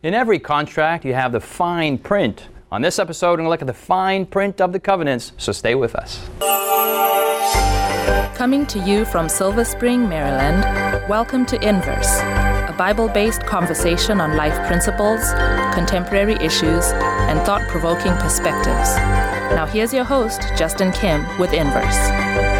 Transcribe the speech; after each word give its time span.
In 0.00 0.14
every 0.14 0.38
contract, 0.38 1.04
you 1.04 1.12
have 1.14 1.32
the 1.32 1.40
fine 1.40 1.98
print. 1.98 2.46
On 2.70 2.80
this 2.80 3.00
episode, 3.00 3.30
we're 3.30 3.36
going 3.38 3.46
to 3.46 3.50
look 3.50 3.62
at 3.62 3.66
the 3.66 3.74
fine 3.74 4.26
print 4.26 4.60
of 4.60 4.72
the 4.72 4.78
covenants, 4.78 5.32
so 5.38 5.50
stay 5.50 5.74
with 5.74 5.96
us. 5.96 6.24
Coming 8.36 8.64
to 8.66 8.78
you 8.78 9.04
from 9.04 9.28
Silver 9.28 9.64
Spring, 9.64 10.08
Maryland, 10.08 10.62
welcome 11.08 11.44
to 11.46 11.56
Inverse, 11.68 12.20
a 12.20 12.74
Bible 12.78 13.08
based 13.08 13.44
conversation 13.44 14.20
on 14.20 14.36
life 14.36 14.64
principles, 14.68 15.32
contemporary 15.74 16.34
issues, 16.34 16.92
and 17.26 17.40
thought 17.40 17.68
provoking 17.68 18.12
perspectives. 18.18 18.94
Now, 19.56 19.66
here's 19.66 19.92
your 19.92 20.04
host, 20.04 20.42
Justin 20.56 20.92
Kim, 20.92 21.26
with 21.40 21.52
Inverse. 21.52 22.57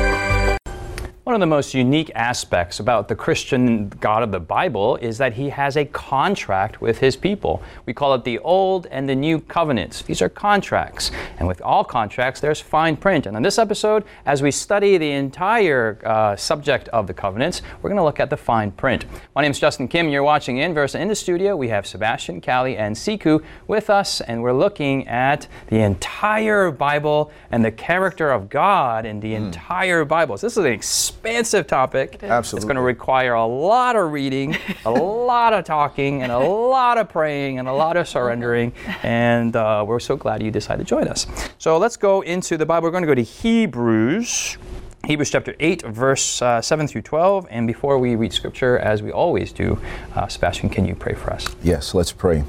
One 1.28 1.34
of 1.34 1.40
the 1.40 1.46
most 1.46 1.74
unique 1.74 2.10
aspects 2.14 2.80
about 2.80 3.06
the 3.06 3.14
Christian 3.14 3.90
God 3.90 4.22
of 4.22 4.32
the 4.32 4.40
Bible 4.40 4.96
is 4.96 5.18
that 5.18 5.34
he 5.34 5.50
has 5.50 5.76
a 5.76 5.84
contract 5.84 6.80
with 6.80 7.00
his 7.00 7.16
people. 7.16 7.62
We 7.84 7.92
call 7.92 8.14
it 8.14 8.24
the 8.24 8.38
Old 8.38 8.86
and 8.86 9.06
the 9.06 9.14
New 9.14 9.40
Covenants. 9.40 10.00
These 10.00 10.22
are 10.22 10.30
contracts. 10.30 11.10
And 11.38 11.46
with 11.46 11.60
all 11.60 11.84
contracts, 11.84 12.40
there's 12.40 12.62
fine 12.62 12.96
print. 12.96 13.26
And 13.26 13.36
in 13.36 13.42
this 13.42 13.58
episode, 13.58 14.04
as 14.24 14.40
we 14.40 14.50
study 14.50 14.96
the 14.96 15.10
entire 15.10 15.98
uh, 16.02 16.34
subject 16.34 16.88
of 16.94 17.06
the 17.06 17.12
covenants, 17.12 17.60
we're 17.82 17.90
going 17.90 17.98
to 17.98 18.04
look 18.04 18.20
at 18.20 18.30
the 18.30 18.36
fine 18.38 18.70
print. 18.70 19.04
My 19.36 19.42
name 19.42 19.50
is 19.50 19.60
Justin 19.60 19.86
Kim. 19.86 20.08
You're 20.08 20.22
watching 20.22 20.56
Inverse. 20.56 20.94
In 20.94 21.08
the 21.08 21.14
studio, 21.14 21.56
we 21.56 21.68
have 21.68 21.86
Sebastian, 21.86 22.40
Callie, 22.40 22.78
and 22.78 22.96
Siku 22.96 23.44
with 23.66 23.90
us, 23.90 24.22
and 24.22 24.42
we're 24.42 24.54
looking 24.54 25.06
at 25.06 25.46
the 25.66 25.80
entire 25.80 26.70
Bible 26.70 27.30
and 27.50 27.62
the 27.62 27.70
character 27.70 28.30
of 28.30 28.48
God 28.48 29.04
in 29.04 29.20
the 29.20 29.32
mm. 29.32 29.44
entire 29.44 30.06
Bible. 30.06 30.38
So 30.38 30.46
this 30.46 30.56
is 30.56 30.64
an 30.64 30.72
expansive 31.18 31.66
topic. 31.66 32.22
Absolutely. 32.22 32.58
It's 32.58 32.64
going 32.64 32.76
to 32.76 32.82
require 32.82 33.34
a 33.34 33.44
lot 33.44 33.96
of 33.96 34.12
reading, 34.12 34.56
a 34.84 34.90
lot 34.92 35.52
of 35.52 35.64
talking, 35.64 36.22
and 36.22 36.30
a 36.30 36.38
lot 36.38 36.96
of 36.96 37.08
praying, 37.08 37.58
and 37.58 37.66
a 37.66 37.72
lot 37.72 37.96
of 37.96 38.06
surrendering. 38.06 38.72
And 39.02 39.56
uh, 39.56 39.84
we're 39.86 39.98
so 39.98 40.16
glad 40.16 40.44
you 40.44 40.52
decided 40.52 40.86
to 40.86 40.88
join 40.88 41.08
us. 41.08 41.26
So 41.58 41.76
let's 41.76 41.96
go 41.96 42.20
into 42.20 42.56
the 42.56 42.64
Bible. 42.64 42.86
We're 42.86 42.92
going 42.92 43.02
to 43.02 43.08
go 43.08 43.16
to 43.16 43.22
Hebrews. 43.22 44.58
Hebrews 45.06 45.30
chapter 45.30 45.56
8, 45.58 45.82
verse 45.82 46.40
uh, 46.40 46.62
7 46.62 46.86
through 46.86 47.02
12. 47.02 47.48
And 47.50 47.66
before 47.66 47.98
we 47.98 48.14
read 48.14 48.32
scripture, 48.32 48.78
as 48.78 49.02
we 49.02 49.10
always 49.10 49.52
do, 49.52 49.80
uh, 50.14 50.28
Sebastian, 50.28 50.68
can 50.68 50.84
you 50.86 50.94
pray 50.94 51.14
for 51.14 51.32
us? 51.32 51.48
Yes, 51.64 51.94
let's 51.94 52.12
pray. 52.12 52.44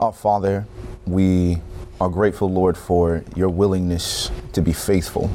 Our 0.00 0.12
Father, 0.12 0.66
we 1.06 1.62
are 1.98 2.10
grateful, 2.10 2.50
Lord, 2.52 2.76
for 2.76 3.24
your 3.34 3.48
willingness 3.48 4.30
to 4.52 4.60
be 4.60 4.74
faithful 4.74 5.30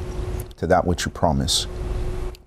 to 0.58 0.68
that 0.68 0.84
which 0.86 1.06
you 1.06 1.10
promise. 1.10 1.66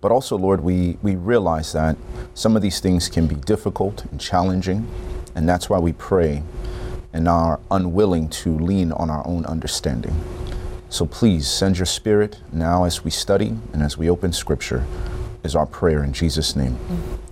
But 0.04 0.12
also, 0.12 0.38
Lord, 0.38 0.60
we, 0.60 0.98
we 1.02 1.16
realize 1.16 1.72
that 1.72 1.96
some 2.34 2.58
of 2.58 2.62
these 2.62 2.82
things 2.82 3.08
can 3.08 3.26
be 3.26 3.36
difficult 3.36 4.04
and 4.12 4.20
challenging, 4.20 4.86
and 5.34 5.48
that's 5.48 5.70
why 5.70 5.80
we 5.80 5.94
pray 5.94 6.44
and 7.14 7.26
are 7.26 7.62
unwilling 7.72 8.28
to 8.28 8.60
lean 8.60 8.92
on 8.92 9.10
our 9.10 9.26
own 9.26 9.46
understanding. 9.46 10.14
So 10.90 11.06
please 11.06 11.48
send 11.48 11.78
your 11.78 11.86
spirit 11.86 12.42
now 12.52 12.84
as 12.84 13.06
we 13.06 13.12
study 13.12 13.56
and 13.72 13.82
as 13.82 13.98
we 13.98 14.10
open 14.10 14.34
scripture 14.34 14.86
is 15.42 15.56
our 15.56 15.66
prayer 15.66 16.04
in 16.04 16.12
Jesus' 16.12 16.54
name. 16.54 16.78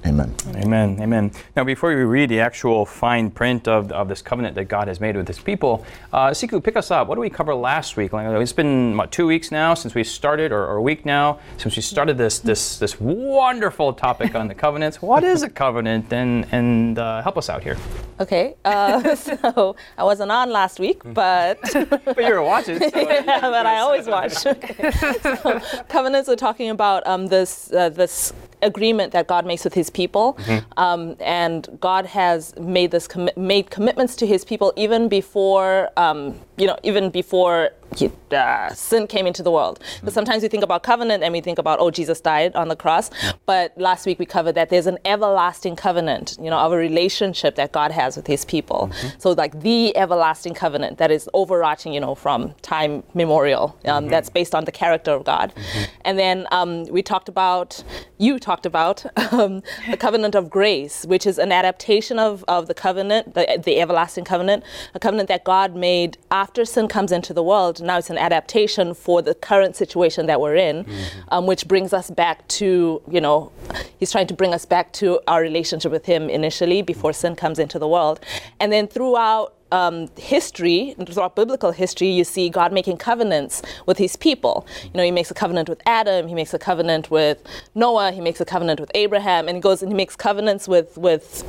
Amen. 0.03 0.33
Amen. 0.55 0.97
Amen. 0.99 1.31
Now, 1.55 1.63
before 1.63 1.89
we 1.89 2.03
read 2.03 2.29
the 2.29 2.39
actual 2.39 2.85
fine 2.87 3.29
print 3.29 3.67
of, 3.67 3.91
of 3.91 4.07
this 4.07 4.21
covenant 4.21 4.55
that 4.55 4.65
God 4.65 4.87
has 4.87 4.99
made 4.99 5.15
with 5.15 5.27
his 5.27 5.37
people, 5.37 5.85
uh, 6.11 6.29
Siku, 6.29 6.63
pick 6.63 6.75
us 6.75 6.89
up. 6.89 7.07
What 7.07 7.15
did 7.15 7.21
we 7.21 7.29
cover 7.29 7.53
last 7.53 7.97
week? 7.97 8.11
Like, 8.11 8.25
it's 8.41 8.51
been 8.51 8.97
what, 8.97 9.11
two 9.11 9.27
weeks 9.27 9.51
now 9.51 9.75
since 9.75 9.93
we 9.93 10.03
started, 10.03 10.51
or, 10.51 10.65
or, 10.65 10.77
a 10.77 10.81
week 10.81 11.05
now 11.05 11.39
since 11.57 11.75
we 11.75 11.83
started 11.83 12.17
this 12.17 12.39
this 12.39 12.79
this 12.79 12.99
wonderful 12.99 13.93
topic 13.93 14.33
on 14.33 14.47
the 14.47 14.55
covenants. 14.55 15.01
What 15.01 15.23
is 15.23 15.43
a 15.43 15.49
covenant? 15.49 16.11
And 16.11 16.47
and 16.51 16.97
uh, 16.97 17.21
help 17.21 17.37
us 17.37 17.49
out 17.49 17.61
here. 17.61 17.77
Okay. 18.19 18.55
Uh, 18.65 19.15
so 19.15 19.75
I 19.97 20.03
wasn't 20.03 20.31
on 20.31 20.49
last 20.49 20.79
week, 20.79 21.03
but 21.03 21.59
but 21.73 22.17
you 22.17 22.33
were 22.33 22.41
watching. 22.41 22.79
So 22.79 22.89
yeah, 22.95 23.39
but 23.41 23.65
I 23.67 23.79
always 23.79 24.07
watch. 24.07 24.45
Okay. 24.45 24.91
So, 25.21 25.59
covenants 25.89 26.27
are 26.27 26.35
talking 26.35 26.71
about 26.71 27.05
um, 27.05 27.27
this 27.27 27.71
uh, 27.71 27.89
this 27.89 28.33
agreement 28.61 29.11
that 29.13 29.27
God 29.27 29.45
makes 29.45 29.63
with 29.63 29.73
His 29.73 29.89
people, 29.93 30.33
mm-hmm. 30.33 30.79
um, 30.79 31.15
and 31.19 31.67
God 31.79 32.05
has 32.05 32.55
made 32.57 32.91
this 32.91 33.07
commi- 33.07 33.35
made 33.37 33.69
commitments 33.69 34.15
to 34.17 34.25
His 34.25 34.43
people 34.45 34.73
even 34.75 35.07
before 35.07 35.89
um, 35.97 36.39
you 36.61 36.67
know 36.67 36.77
even 36.83 37.09
before 37.09 37.71
he, 37.95 38.11
uh, 38.31 38.73
sin 38.73 39.07
came 39.07 39.27
into 39.27 39.43
the 39.43 39.51
world. 39.51 39.79
Because 39.79 39.97
mm-hmm. 39.97 40.09
sometimes 40.09 40.43
we 40.43 40.49
think 40.49 40.63
about 40.63 40.83
covenant 40.83 41.23
and 41.23 41.33
we 41.33 41.41
think 41.41 41.59
about, 41.59 41.79
oh, 41.79 41.91
Jesus 41.91 42.21
died 42.21 42.55
on 42.55 42.67
the 42.69 42.75
cross. 42.75 43.09
But 43.45 43.77
last 43.77 44.05
week 44.05 44.19
we 44.19 44.25
covered 44.25 44.55
that 44.55 44.69
there's 44.69 44.87
an 44.87 44.97
everlasting 45.03 45.75
covenant, 45.75 46.37
you 46.41 46.49
know, 46.49 46.57
of 46.57 46.71
a 46.71 46.77
relationship 46.77 47.55
that 47.55 47.71
God 47.71 47.91
has 47.91 48.15
with 48.15 48.27
his 48.27 48.45
people. 48.45 48.89
Mm-hmm. 48.91 49.19
So, 49.19 49.31
like 49.31 49.59
the 49.61 49.95
everlasting 49.97 50.53
covenant 50.53 50.97
that 50.99 51.11
is 51.11 51.29
overarching, 51.33 51.93
you 51.93 51.99
know, 51.99 52.15
from 52.15 52.53
time 52.61 53.03
memorial, 53.13 53.77
um, 53.85 54.03
mm-hmm. 54.03 54.11
that's 54.11 54.29
based 54.29 54.55
on 54.55 54.65
the 54.65 54.71
character 54.71 55.11
of 55.11 55.25
God. 55.25 55.53
Mm-hmm. 55.53 55.91
And 56.05 56.19
then 56.19 56.47
um, 56.51 56.85
we 56.85 57.03
talked 57.03 57.27
about, 57.27 57.83
you 58.17 58.39
talked 58.39 58.65
about 58.65 59.05
um, 59.33 59.61
the 59.89 59.97
covenant 59.97 60.35
of 60.35 60.49
grace, 60.49 61.05
which 61.05 61.27
is 61.27 61.37
an 61.37 61.51
adaptation 61.51 62.19
of, 62.19 62.45
of 62.47 62.67
the 62.67 62.73
covenant, 62.73 63.33
the, 63.33 63.61
the 63.63 63.81
everlasting 63.81 64.23
covenant, 64.23 64.63
a 64.93 64.99
covenant 64.99 65.27
that 65.27 65.43
God 65.43 65.75
made 65.75 66.17
after 66.29 66.50
sin 66.65 66.87
comes 66.87 67.11
into 67.11 67.33
the 67.33 67.43
world 67.43 67.81
now 67.81 67.97
it's 67.97 68.09
an 68.09 68.17
adaptation 68.17 68.93
for 68.93 69.21
the 69.21 69.35
current 69.35 69.75
situation 69.75 70.25
that 70.27 70.39
we're 70.39 70.55
in, 70.55 70.83
mm-hmm. 70.83 71.19
um, 71.29 71.45
which 71.45 71.67
brings 71.67 71.93
us 71.93 72.09
back 72.09 72.47
to, 72.47 73.01
you 73.09 73.21
know, 73.21 73.51
he's 73.99 74.11
trying 74.11 74.27
to 74.27 74.33
bring 74.33 74.53
us 74.53 74.65
back 74.65 74.91
to 74.93 75.19
our 75.27 75.41
relationship 75.41 75.91
with 75.91 76.05
him 76.05 76.29
initially 76.29 76.81
before 76.81 77.13
sin 77.13 77.35
comes 77.35 77.59
into 77.59 77.79
the 77.79 77.87
world. 77.87 78.19
And 78.59 78.71
then 78.71 78.87
throughout 78.87 79.53
um, 79.71 80.09
history, 80.17 80.95
throughout 81.05 81.35
biblical 81.35 81.71
history, 81.71 82.09
you 82.09 82.23
see 82.23 82.49
God 82.49 82.73
making 82.73 82.97
covenants 82.97 83.61
with 83.85 83.97
his 83.97 84.15
people. 84.15 84.67
You 84.85 84.91
know, 84.95 85.03
he 85.03 85.11
makes 85.11 85.31
a 85.31 85.33
covenant 85.33 85.69
with 85.69 85.81
Adam, 85.85 86.27
he 86.27 86.35
makes 86.35 86.53
a 86.53 86.59
covenant 86.59 87.09
with 87.09 87.41
Noah, 87.73 88.11
he 88.11 88.21
makes 88.21 88.41
a 88.41 88.45
covenant 88.45 88.79
with 88.79 88.91
Abraham, 88.95 89.47
and 89.47 89.55
he 89.55 89.61
goes 89.61 89.81
and 89.81 89.91
he 89.91 89.95
makes 89.95 90.15
covenants 90.15 90.67
with, 90.67 90.97
with 90.97 91.43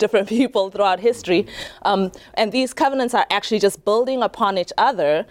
different 0.00 0.28
people 0.38 0.70
throughout 0.70 0.98
history. 0.98 1.46
Um, 1.82 2.10
and 2.34 2.50
these 2.50 2.74
covenants 2.74 3.14
are 3.14 3.26
actually 3.30 3.60
just 3.60 3.84
building 3.84 4.22
upon 4.22 4.58
each 4.58 4.72
other 4.76 5.26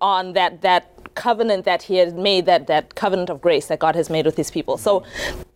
on 0.00 0.32
that, 0.32 0.62
that 0.62 0.90
covenant 1.14 1.64
that 1.64 1.82
he 1.84 1.96
had 1.96 2.16
made, 2.16 2.46
that, 2.46 2.66
that 2.66 2.96
covenant 2.96 3.30
of 3.30 3.40
grace 3.40 3.66
that 3.66 3.78
God 3.78 3.94
has 3.94 4.10
made 4.10 4.26
with 4.26 4.36
his 4.36 4.50
people. 4.50 4.76
So 4.76 5.04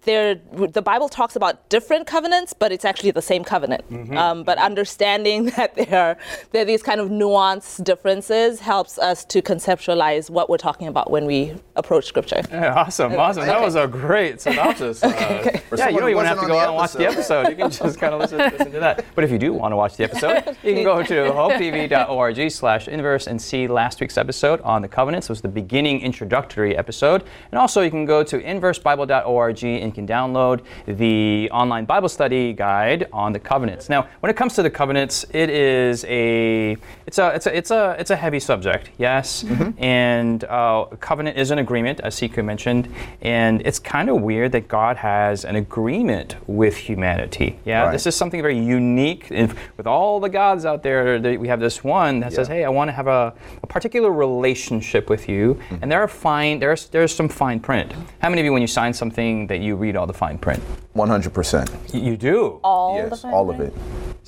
there, 0.08 0.40
the 0.52 0.80
Bible 0.80 1.10
talks 1.10 1.36
about 1.36 1.68
different 1.68 2.06
covenants, 2.06 2.54
but 2.54 2.72
it's 2.72 2.86
actually 2.86 3.10
the 3.10 3.20
same 3.20 3.44
covenant. 3.44 3.88
Mm-hmm. 3.90 4.16
Um, 4.16 4.42
but 4.42 4.56
understanding 4.56 5.44
that 5.56 5.74
there 5.74 5.94
are, 5.94 6.16
there 6.50 6.62
are 6.62 6.64
these 6.64 6.82
kind 6.82 6.98
of 6.98 7.10
nuanced 7.10 7.84
differences 7.84 8.58
helps 8.58 8.98
us 8.98 9.26
to 9.26 9.42
conceptualize 9.42 10.30
what 10.30 10.48
we're 10.48 10.56
talking 10.56 10.88
about 10.88 11.10
when 11.10 11.26
we 11.26 11.54
approach 11.76 12.06
Scripture. 12.06 12.40
Yeah, 12.50 12.72
awesome, 12.72 13.12
awesome. 13.16 13.42
Okay. 13.42 13.52
That 13.52 13.60
was 13.60 13.74
a 13.74 13.86
great 13.86 14.40
synopsis. 14.40 15.02
Uh, 15.08 15.40
okay. 15.40 15.62
Yeah, 15.76 15.88
you 15.88 15.98
don't 15.98 16.10
even 16.10 16.24
have 16.24 16.40
to 16.40 16.46
go 16.46 16.58
out 16.58 16.68
and 16.68 16.76
watch 16.76 16.92
the 16.92 17.06
episode. 17.06 17.48
You 17.48 17.56
can 17.56 17.70
just 17.70 17.98
kind 17.98 18.14
of 18.14 18.20
listen, 18.20 18.38
listen 18.38 18.70
to 18.72 18.80
that. 18.80 19.04
But 19.14 19.24
if 19.24 19.30
you 19.30 19.38
do 19.38 19.52
want 19.52 19.72
to 19.72 19.76
watch 19.76 19.96
the 19.96 20.04
episode, 20.04 20.56
you 20.62 20.74
can 20.74 20.84
go 20.84 21.02
to 21.02 21.14
hopetv.org 21.14 22.50
slash 22.50 22.88
inverse 22.88 23.26
and 23.26 23.40
see 23.40 23.66
last 23.66 24.00
week's 24.00 24.16
episode 24.16 24.60
on 24.60 24.82
the 24.82 24.88
covenants. 24.88 25.28
It 25.28 25.32
was 25.32 25.40
the 25.40 25.48
beginning 25.48 26.00
introductory 26.00 26.76
episode. 26.76 27.24
And 27.50 27.58
also 27.58 27.80
you 27.80 27.90
can 27.90 28.04
go 28.04 28.22
to 28.22 28.38
inversebible.org 28.38 29.64
and 29.64 29.94
can 29.98 30.06
download 30.06 30.62
the 30.86 31.50
online 31.50 31.84
Bible 31.84 32.08
study 32.08 32.52
guide 32.52 33.08
on 33.12 33.32
the 33.32 33.38
covenants. 33.38 33.88
Now, 33.88 34.08
when 34.20 34.30
it 34.30 34.36
comes 34.36 34.54
to 34.54 34.62
the 34.62 34.70
covenants, 34.70 35.24
it 35.30 35.50
is 35.50 36.04
a 36.04 36.76
it's 37.06 37.18
a 37.18 37.34
it's 37.34 37.46
a 37.46 37.56
it's 37.56 37.70
a 37.70 37.96
it's 37.98 38.10
a 38.10 38.16
heavy 38.16 38.40
subject, 38.40 38.90
yes. 38.98 39.42
Mm-hmm. 39.42 39.82
And 39.82 40.44
uh, 40.44 40.86
covenant 41.00 41.36
is 41.36 41.50
an 41.50 41.58
agreement, 41.58 42.00
as 42.00 42.14
Siku 42.14 42.44
mentioned, 42.44 42.88
and 43.22 43.60
it's 43.66 43.78
kind 43.78 44.08
of 44.08 44.20
weird 44.20 44.52
that 44.52 44.68
God 44.68 44.96
has 44.96 45.44
an 45.44 45.56
agreement 45.56 46.36
with 46.46 46.76
humanity. 46.76 47.58
Yeah, 47.64 47.84
right. 47.84 47.92
this 47.92 48.06
is 48.06 48.14
something 48.14 48.40
very 48.40 48.58
unique. 48.58 49.28
with 49.76 49.86
all 49.86 50.20
the 50.20 50.28
gods 50.28 50.64
out 50.64 50.82
there, 50.82 51.18
we 51.38 51.48
have 51.48 51.60
this 51.60 51.82
one 51.82 52.20
that 52.20 52.30
yeah. 52.30 52.36
says, 52.36 52.48
"Hey, 52.48 52.64
I 52.64 52.68
want 52.68 52.88
to 52.88 52.92
have 52.92 53.08
a, 53.08 53.34
a 53.62 53.66
particular 53.66 54.12
relationship 54.12 55.10
with 55.10 55.28
you," 55.28 55.54
mm-hmm. 55.54 55.82
and 55.82 55.90
there 55.90 56.00
are 56.00 56.08
fine 56.08 56.58
there's 56.58 56.86
there's 56.88 57.14
some 57.14 57.28
fine 57.28 57.60
print. 57.60 57.92
How 58.20 58.28
many 58.28 58.40
of 58.40 58.44
you, 58.44 58.52
when 58.52 58.62
you 58.62 58.68
sign 58.68 58.92
something, 58.92 59.46
that 59.48 59.60
you 59.60 59.76
read 59.76 59.87
all 59.96 60.06
the 60.06 60.12
fine 60.12 60.38
print? 60.38 60.62
100%. 60.94 61.94
You 61.94 62.16
do? 62.16 62.60
All 62.64 62.96
yes, 62.96 63.24
all 63.24 63.50
of 63.50 63.60
it. 63.60 63.72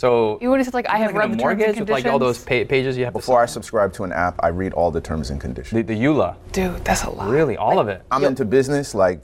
So 0.01 0.39
you 0.41 0.49
would 0.49 0.61
have 0.61 0.65
said 0.65 0.73
like 0.73 0.89
I 0.89 0.97
have 0.97 1.13
like 1.13 1.29
read 1.29 1.33
a 1.33 1.37
mortgage 1.37 1.79
with 1.79 1.91
like 1.91 2.07
all 2.07 2.19
those 2.19 2.39
pa- 2.39 2.65
pages 2.65 2.97
you 2.97 3.05
have 3.05 3.13
before 3.13 3.43
I 3.43 3.45
subscribe 3.45 3.93
to 3.95 4.05
an 4.05 4.13
app. 4.13 4.41
I 4.43 4.49
read 4.49 4.73
all 4.73 4.91
the 4.91 5.01
terms 5.01 5.29
and 5.29 5.39
conditions. 5.39 5.77
The, 5.77 5.83
the 5.83 6.01
EULA. 6.01 6.37
Dude, 6.53 6.83
that's 6.87 7.05
a 7.05 7.11
lot. 7.11 7.29
Really, 7.29 7.59
all 7.59 7.77
like, 7.77 7.81
of 7.81 7.89
it. 7.89 8.03
I'm 8.11 8.25
into 8.25 8.47
business. 8.47 8.95
Like 8.95 9.21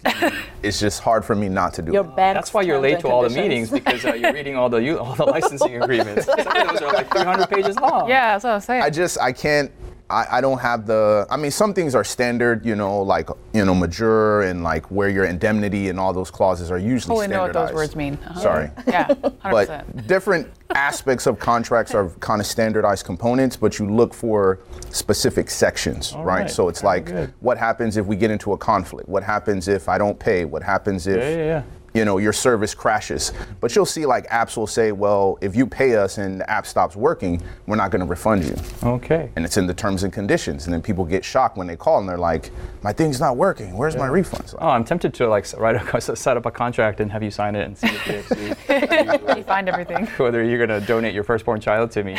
it's 0.63 0.79
just 0.79 1.01
hard 1.01 1.25
for 1.25 1.35
me 1.35 1.49
not 1.49 1.73
to 1.75 1.83
do 1.83 1.93
Your 1.93 2.05
it. 2.05 2.17
That's 2.17 2.53
why 2.53 2.61
you're 2.61 2.79
late 2.79 3.01
to 3.01 3.09
all 3.09 3.23
the 3.23 3.31
meetings 3.31 3.71
because 3.71 4.05
uh, 4.05 4.13
you're 4.13 4.35
reading 4.35 4.57
all 4.57 4.69
the 4.69 5.01
all 5.01 5.15
the 5.15 5.25
licensing 5.25 5.83
agreements. 5.83 6.27
Some 6.27 6.39
of 6.39 6.69
those 6.69 6.83
are 6.83 6.93
like 6.93 7.11
300 7.11 7.49
pages 7.49 7.77
long. 7.77 8.11
Yeah, 8.11 8.33
that's 8.33 8.45
what 8.45 8.51
I 8.51 8.55
was 8.57 8.65
saying. 8.65 8.83
I 8.83 8.91
just 8.91 9.19
I 9.19 9.33
can't 9.33 9.73
I, 10.09 10.39
I, 10.39 10.41
don't 10.41 10.59
have 10.59 10.87
the. 10.87 11.27
I 11.31 11.37
mean, 11.37 11.51
some 11.51 11.75
things 11.75 11.95
are 11.95 12.05
standard, 12.05 12.65
you 12.65 12.77
know, 12.77 13.03
like 13.03 13.29
you 13.53 13.65
know, 13.65 13.75
majeure 13.75 14.43
and 14.43 14.63
like 14.63 14.87
where 14.87 15.09
your 15.09 15.25
indemnity 15.25 15.89
and 15.89 15.99
all 15.99 16.13
those 16.13 16.31
clauses 16.31 16.71
are 16.71 16.79
usually. 16.79 17.15
Totally 17.15 17.29
know 17.29 17.43
what 17.43 17.53
those 17.53 17.73
words 17.73 17.97
mean. 17.97 18.15
Uh-huh. 18.27 18.41
Sorry. 18.41 18.71
Yeah. 18.87 19.09
100%. 19.09 19.33
But 19.51 20.07
different 20.07 20.49
aspects 20.71 21.27
of 21.27 21.39
contracts 21.39 21.95
are 21.95 22.11
kind 22.21 22.41
of 22.41 22.47
standardized 22.47 23.05
components, 23.05 23.57
but 23.57 23.79
you 23.79 23.89
look 23.89 24.15
for 24.15 24.61
specific 24.91 25.51
sections, 25.51 26.13
right? 26.15 26.25
right? 26.25 26.51
So 26.51 26.69
it's 26.69 26.83
Very 26.83 26.95
like, 26.95 27.07
good. 27.07 27.35
what 27.41 27.59
happens 27.59 27.97
if 27.97 28.07
we 28.07 28.17
get 28.17 28.31
into 28.31 28.53
a 28.53 28.59
conflict? 28.59 29.09
What 29.09 29.23
happens 29.23 29.67
if 29.67 29.89
I 29.89 29.99
don't 29.99 30.19
pay? 30.19 30.45
What 30.45 30.63
happens 30.63 31.07
if 31.07 31.19
yeah, 31.19 31.31
yeah, 31.31 31.45
yeah 31.45 31.63
you 31.97 32.05
know, 32.05 32.19
your 32.19 32.33
service 32.33 32.75
crashes. 32.75 33.33
But 33.61 33.75
you'll 33.75 33.87
see 33.87 34.05
like 34.05 34.29
apps 34.29 34.57
will 34.57 34.67
say, 34.67 34.93
well, 34.93 35.39
if 35.41 35.57
you 35.57 35.67
pay 35.67 35.97
us 35.97 36.19
and 36.19 36.41
the 36.41 36.51
app 36.51 36.67
stops 36.67 36.95
working, 36.95 37.43
we're 37.67 37.77
not 37.77 37.91
going 37.91 38.01
to 38.01 38.07
refund 38.07 38.45
you. 38.45 38.55
Okay. 38.83 39.31
And 39.35 39.45
it's 39.45 39.57
in 39.57 39.67
the 39.67 39.75
terms 39.75 40.03
and 40.03 40.13
conditions. 40.13 40.67
And 40.67 40.75
then 40.75 40.83
people 40.83 41.05
get 41.05 41.25
shocked 41.25 41.57
when 41.57 41.67
they 41.67 41.77
call 41.77 41.99
and 41.99 42.09
they're 42.09 42.19
like, 42.19 42.51
my 42.83 42.93
thing's 42.93 43.19
not 43.19 43.37
working. 43.37 43.77
Where's 43.77 43.95
yeah. 43.95 44.01
my 44.01 44.07
refund? 44.09 44.55
oh, 44.59 44.69
I'm 44.69 44.85
tempted 44.85 45.15
to 45.15 45.29
like 45.29 45.47
write 45.57 45.77
a, 45.77 46.01
set 46.17 46.37
up 46.37 46.47
a 46.47 46.51
contract 46.51 47.01
and 47.01 47.11
have 47.11 47.23
you 47.23 47.31
sign 47.31 47.57
it 47.57 47.67
and 47.67 47.79
see 47.79 47.89
if 47.89 48.31
you 49.37 49.43
find 49.45 49.69
everything. 49.69 50.07
Whether 50.19 50.45
you're 50.45 50.65
going 50.65 50.81
to 50.81 50.87
donate 50.87 51.15
your 51.15 51.25
firstborn 51.25 51.61
child 51.61 51.91
to 51.93 52.05
me. 52.05 52.19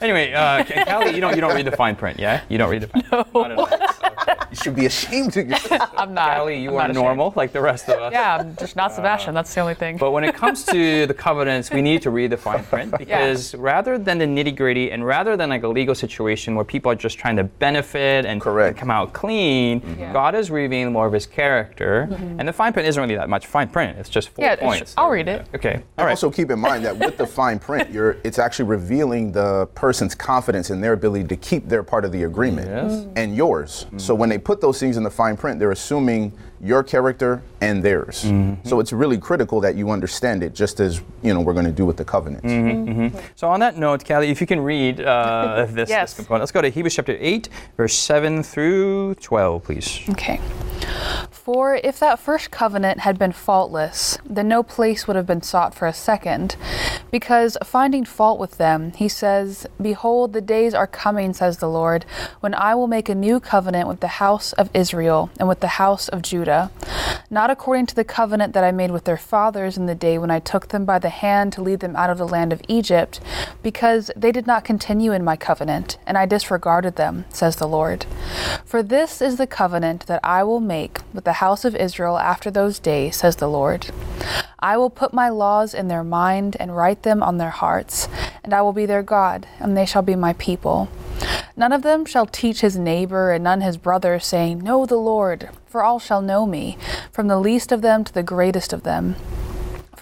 anyway, 0.00 0.32
uh, 0.32 0.64
Callie, 0.84 1.14
you 1.14 1.20
don't 1.20 1.34
you 1.34 1.40
don't 1.40 1.54
read 1.54 1.66
the 1.66 1.76
fine 1.76 1.96
print, 1.96 2.18
yeah? 2.18 2.42
You 2.48 2.58
don't 2.58 2.70
read 2.70 2.82
the 2.82 3.24
fine 3.24 3.56
no. 3.56 3.66
print. 3.66 4.01
No. 4.26 4.34
You 4.50 4.56
should 4.56 4.76
be 4.76 4.86
ashamed 4.86 5.36
of 5.36 5.48
yourself. 5.48 5.90
I'm 5.96 6.14
not. 6.14 6.36
Callie, 6.36 6.62
you 6.62 6.76
I'm 6.76 6.90
are 6.90 6.92
normal 6.92 7.32
like 7.36 7.52
the 7.52 7.60
rest 7.60 7.88
of 7.88 8.00
us. 8.00 8.12
Yeah, 8.12 8.36
I'm 8.36 8.56
just 8.56 8.76
not 8.76 8.92
Sebastian. 8.92 9.34
That's 9.34 9.54
the 9.54 9.60
only 9.60 9.74
thing. 9.74 9.96
But 9.96 10.10
when 10.10 10.24
it 10.24 10.34
comes 10.34 10.64
to 10.66 11.06
the 11.12 11.14
covenants, 11.14 11.70
we 11.70 11.82
need 11.82 12.02
to 12.02 12.10
read 12.10 12.30
the 12.30 12.36
fine 12.36 12.64
print 12.64 12.96
because 12.98 13.54
yeah. 13.54 13.60
rather 13.62 13.98
than 13.98 14.18
the 14.18 14.26
nitty 14.26 14.56
gritty 14.56 14.90
and 14.90 15.04
rather 15.04 15.36
than 15.36 15.50
like 15.50 15.62
a 15.62 15.68
legal 15.68 15.94
situation 15.94 16.54
where 16.54 16.64
people 16.64 16.92
are 16.92 16.96
just 16.96 17.18
trying 17.18 17.36
to 17.36 17.44
benefit 17.44 18.26
and, 18.26 18.42
and 18.44 18.76
come 18.76 18.90
out 18.90 19.12
clean, 19.12 19.80
mm-hmm. 19.80 20.12
God 20.12 20.34
is 20.34 20.50
revealing 20.50 20.92
more 20.92 21.06
of 21.06 21.12
His 21.12 21.26
character. 21.26 22.08
Mm-hmm. 22.10 22.40
And 22.40 22.48
the 22.48 22.52
fine 22.52 22.72
print 22.72 22.88
isn't 22.88 23.00
really 23.00 23.16
that 23.16 23.28
much 23.28 23.46
fine 23.46 23.68
print. 23.68 23.98
It's 23.98 24.10
just 24.10 24.30
four 24.30 24.44
yeah, 24.44 24.56
points. 24.56 24.94
I'll 24.96 25.10
read 25.10 25.28
it. 25.28 25.46
Okay. 25.54 25.74
All 25.74 25.82
and 25.98 26.06
right. 26.06 26.10
Also 26.10 26.30
keep 26.30 26.50
in 26.50 26.58
mind 26.58 26.84
that 26.84 26.96
with 26.96 27.16
the 27.16 27.26
fine 27.42 27.58
print, 27.58 27.90
you're 27.90 28.18
it's 28.24 28.38
actually 28.38 28.68
revealing 28.68 29.32
the 29.32 29.66
person's 29.74 30.14
confidence 30.14 30.70
in 30.70 30.80
their 30.80 30.92
ability 30.92 31.26
to 31.28 31.36
keep 31.36 31.68
their 31.68 31.82
part 31.82 32.04
of 32.04 32.12
the 32.12 32.24
agreement 32.24 32.68
yes. 32.68 33.06
and 33.16 33.36
yours. 33.36 33.84
Mm-hmm. 33.86 33.98
So 33.98 34.11
when 34.14 34.28
they 34.28 34.38
put 34.38 34.60
those 34.60 34.78
things 34.78 34.96
in 34.96 35.02
the 35.02 35.10
fine 35.10 35.36
print, 35.36 35.58
they're 35.58 35.70
assuming 35.70 36.32
your 36.60 36.82
character 36.82 37.42
and 37.60 37.82
theirs. 37.82 38.24
Mm-hmm. 38.24 38.68
So 38.68 38.78
it's 38.78 38.92
really 38.92 39.18
critical 39.18 39.60
that 39.60 39.74
you 39.74 39.90
understand 39.90 40.42
it, 40.42 40.54
just 40.54 40.78
as 40.80 41.02
you 41.22 41.34
know 41.34 41.40
we're 41.40 41.54
going 41.54 41.66
to 41.66 41.72
do 41.72 41.84
with 41.84 41.96
the 41.96 42.04
covenants. 42.04 42.46
Mm-hmm. 42.46 43.02
Mm-hmm. 43.02 43.18
So 43.34 43.48
on 43.48 43.60
that 43.60 43.76
note, 43.76 44.04
Callie, 44.06 44.30
if 44.30 44.40
you 44.40 44.46
can 44.46 44.60
read 44.60 45.00
uh, 45.00 45.66
this, 45.70 45.88
yes. 45.88 46.12
this 46.12 46.16
component, 46.16 46.42
let's 46.42 46.52
go 46.52 46.62
to 46.62 46.68
Hebrews 46.68 46.94
chapter 46.94 47.16
eight, 47.18 47.48
verse 47.76 47.94
seven 47.94 48.42
through 48.42 49.16
twelve, 49.16 49.64
please. 49.64 50.00
Okay. 50.10 50.40
For 51.44 51.74
if 51.82 51.98
that 51.98 52.20
first 52.20 52.52
covenant 52.52 53.00
had 53.00 53.18
been 53.18 53.32
faultless, 53.32 54.16
then 54.24 54.46
no 54.46 54.62
place 54.62 55.08
would 55.08 55.16
have 55.16 55.26
been 55.26 55.42
sought 55.42 55.74
for 55.74 55.88
a 55.88 55.92
second. 55.92 56.54
Because 57.10 57.58
finding 57.64 58.04
fault 58.04 58.38
with 58.38 58.58
them, 58.58 58.92
he 58.92 59.08
says, 59.08 59.66
Behold, 59.80 60.34
the 60.34 60.40
days 60.40 60.72
are 60.72 60.86
coming, 60.86 61.32
says 61.32 61.58
the 61.58 61.68
Lord, 61.68 62.04
when 62.38 62.54
I 62.54 62.76
will 62.76 62.86
make 62.86 63.08
a 63.08 63.14
new 63.16 63.40
covenant 63.40 63.88
with 63.88 63.98
the 63.98 64.22
house 64.22 64.52
of 64.52 64.70
Israel 64.72 65.30
and 65.40 65.48
with 65.48 65.58
the 65.58 65.82
house 65.82 66.06
of 66.08 66.22
Judah, 66.22 66.70
not 67.28 67.50
according 67.50 67.86
to 67.86 67.94
the 67.96 68.04
covenant 68.04 68.52
that 68.52 68.62
I 68.62 68.70
made 68.70 68.92
with 68.92 69.04
their 69.04 69.16
fathers 69.16 69.76
in 69.76 69.86
the 69.86 69.96
day 69.96 70.18
when 70.18 70.30
I 70.30 70.38
took 70.38 70.68
them 70.68 70.84
by 70.84 71.00
the 71.00 71.08
hand 71.08 71.52
to 71.54 71.62
lead 71.62 71.80
them 71.80 71.96
out 71.96 72.10
of 72.10 72.18
the 72.18 72.28
land 72.28 72.52
of 72.52 72.62
Egypt, 72.68 73.20
because 73.64 74.12
they 74.14 74.30
did 74.30 74.46
not 74.46 74.64
continue 74.64 75.10
in 75.10 75.24
my 75.24 75.36
covenant, 75.36 75.98
and 76.06 76.16
I 76.16 76.24
disregarded 76.24 76.94
them, 76.94 77.24
says 77.30 77.56
the 77.56 77.66
Lord. 77.66 78.06
For 78.64 78.80
this 78.80 79.20
is 79.20 79.38
the 79.38 79.46
covenant 79.48 80.06
that 80.06 80.20
I 80.22 80.44
will 80.44 80.60
make 80.60 81.00
with 81.12 81.24
the 81.24 81.31
the 81.32 81.36
house 81.36 81.64
of 81.64 81.74
Israel 81.74 82.18
after 82.18 82.50
those 82.50 82.78
days, 82.78 83.16
says 83.16 83.36
the 83.36 83.48
Lord. 83.48 83.86
I 84.58 84.76
will 84.76 84.90
put 84.90 85.14
my 85.14 85.30
laws 85.30 85.72
in 85.72 85.88
their 85.88 86.04
mind 86.04 86.58
and 86.60 86.76
write 86.76 87.04
them 87.04 87.22
on 87.22 87.38
their 87.38 87.48
hearts, 87.48 88.06
and 88.44 88.52
I 88.52 88.60
will 88.60 88.74
be 88.74 88.84
their 88.84 89.02
God, 89.02 89.46
and 89.58 89.74
they 89.74 89.86
shall 89.86 90.02
be 90.02 90.14
my 90.14 90.34
people. 90.34 90.90
None 91.56 91.72
of 91.72 91.80
them 91.80 92.04
shall 92.04 92.26
teach 92.26 92.60
his 92.60 92.76
neighbor 92.76 93.32
and 93.32 93.42
none 93.42 93.62
his 93.62 93.78
brother, 93.78 94.20
saying, 94.20 94.58
Know 94.58 94.84
the 94.84 94.96
Lord, 94.96 95.48
for 95.66 95.82
all 95.82 95.98
shall 95.98 96.20
know 96.20 96.44
me, 96.44 96.76
from 97.10 97.28
the 97.28 97.40
least 97.40 97.72
of 97.72 97.80
them 97.80 98.04
to 98.04 98.12
the 98.12 98.22
greatest 98.22 98.74
of 98.74 98.82
them. 98.82 99.16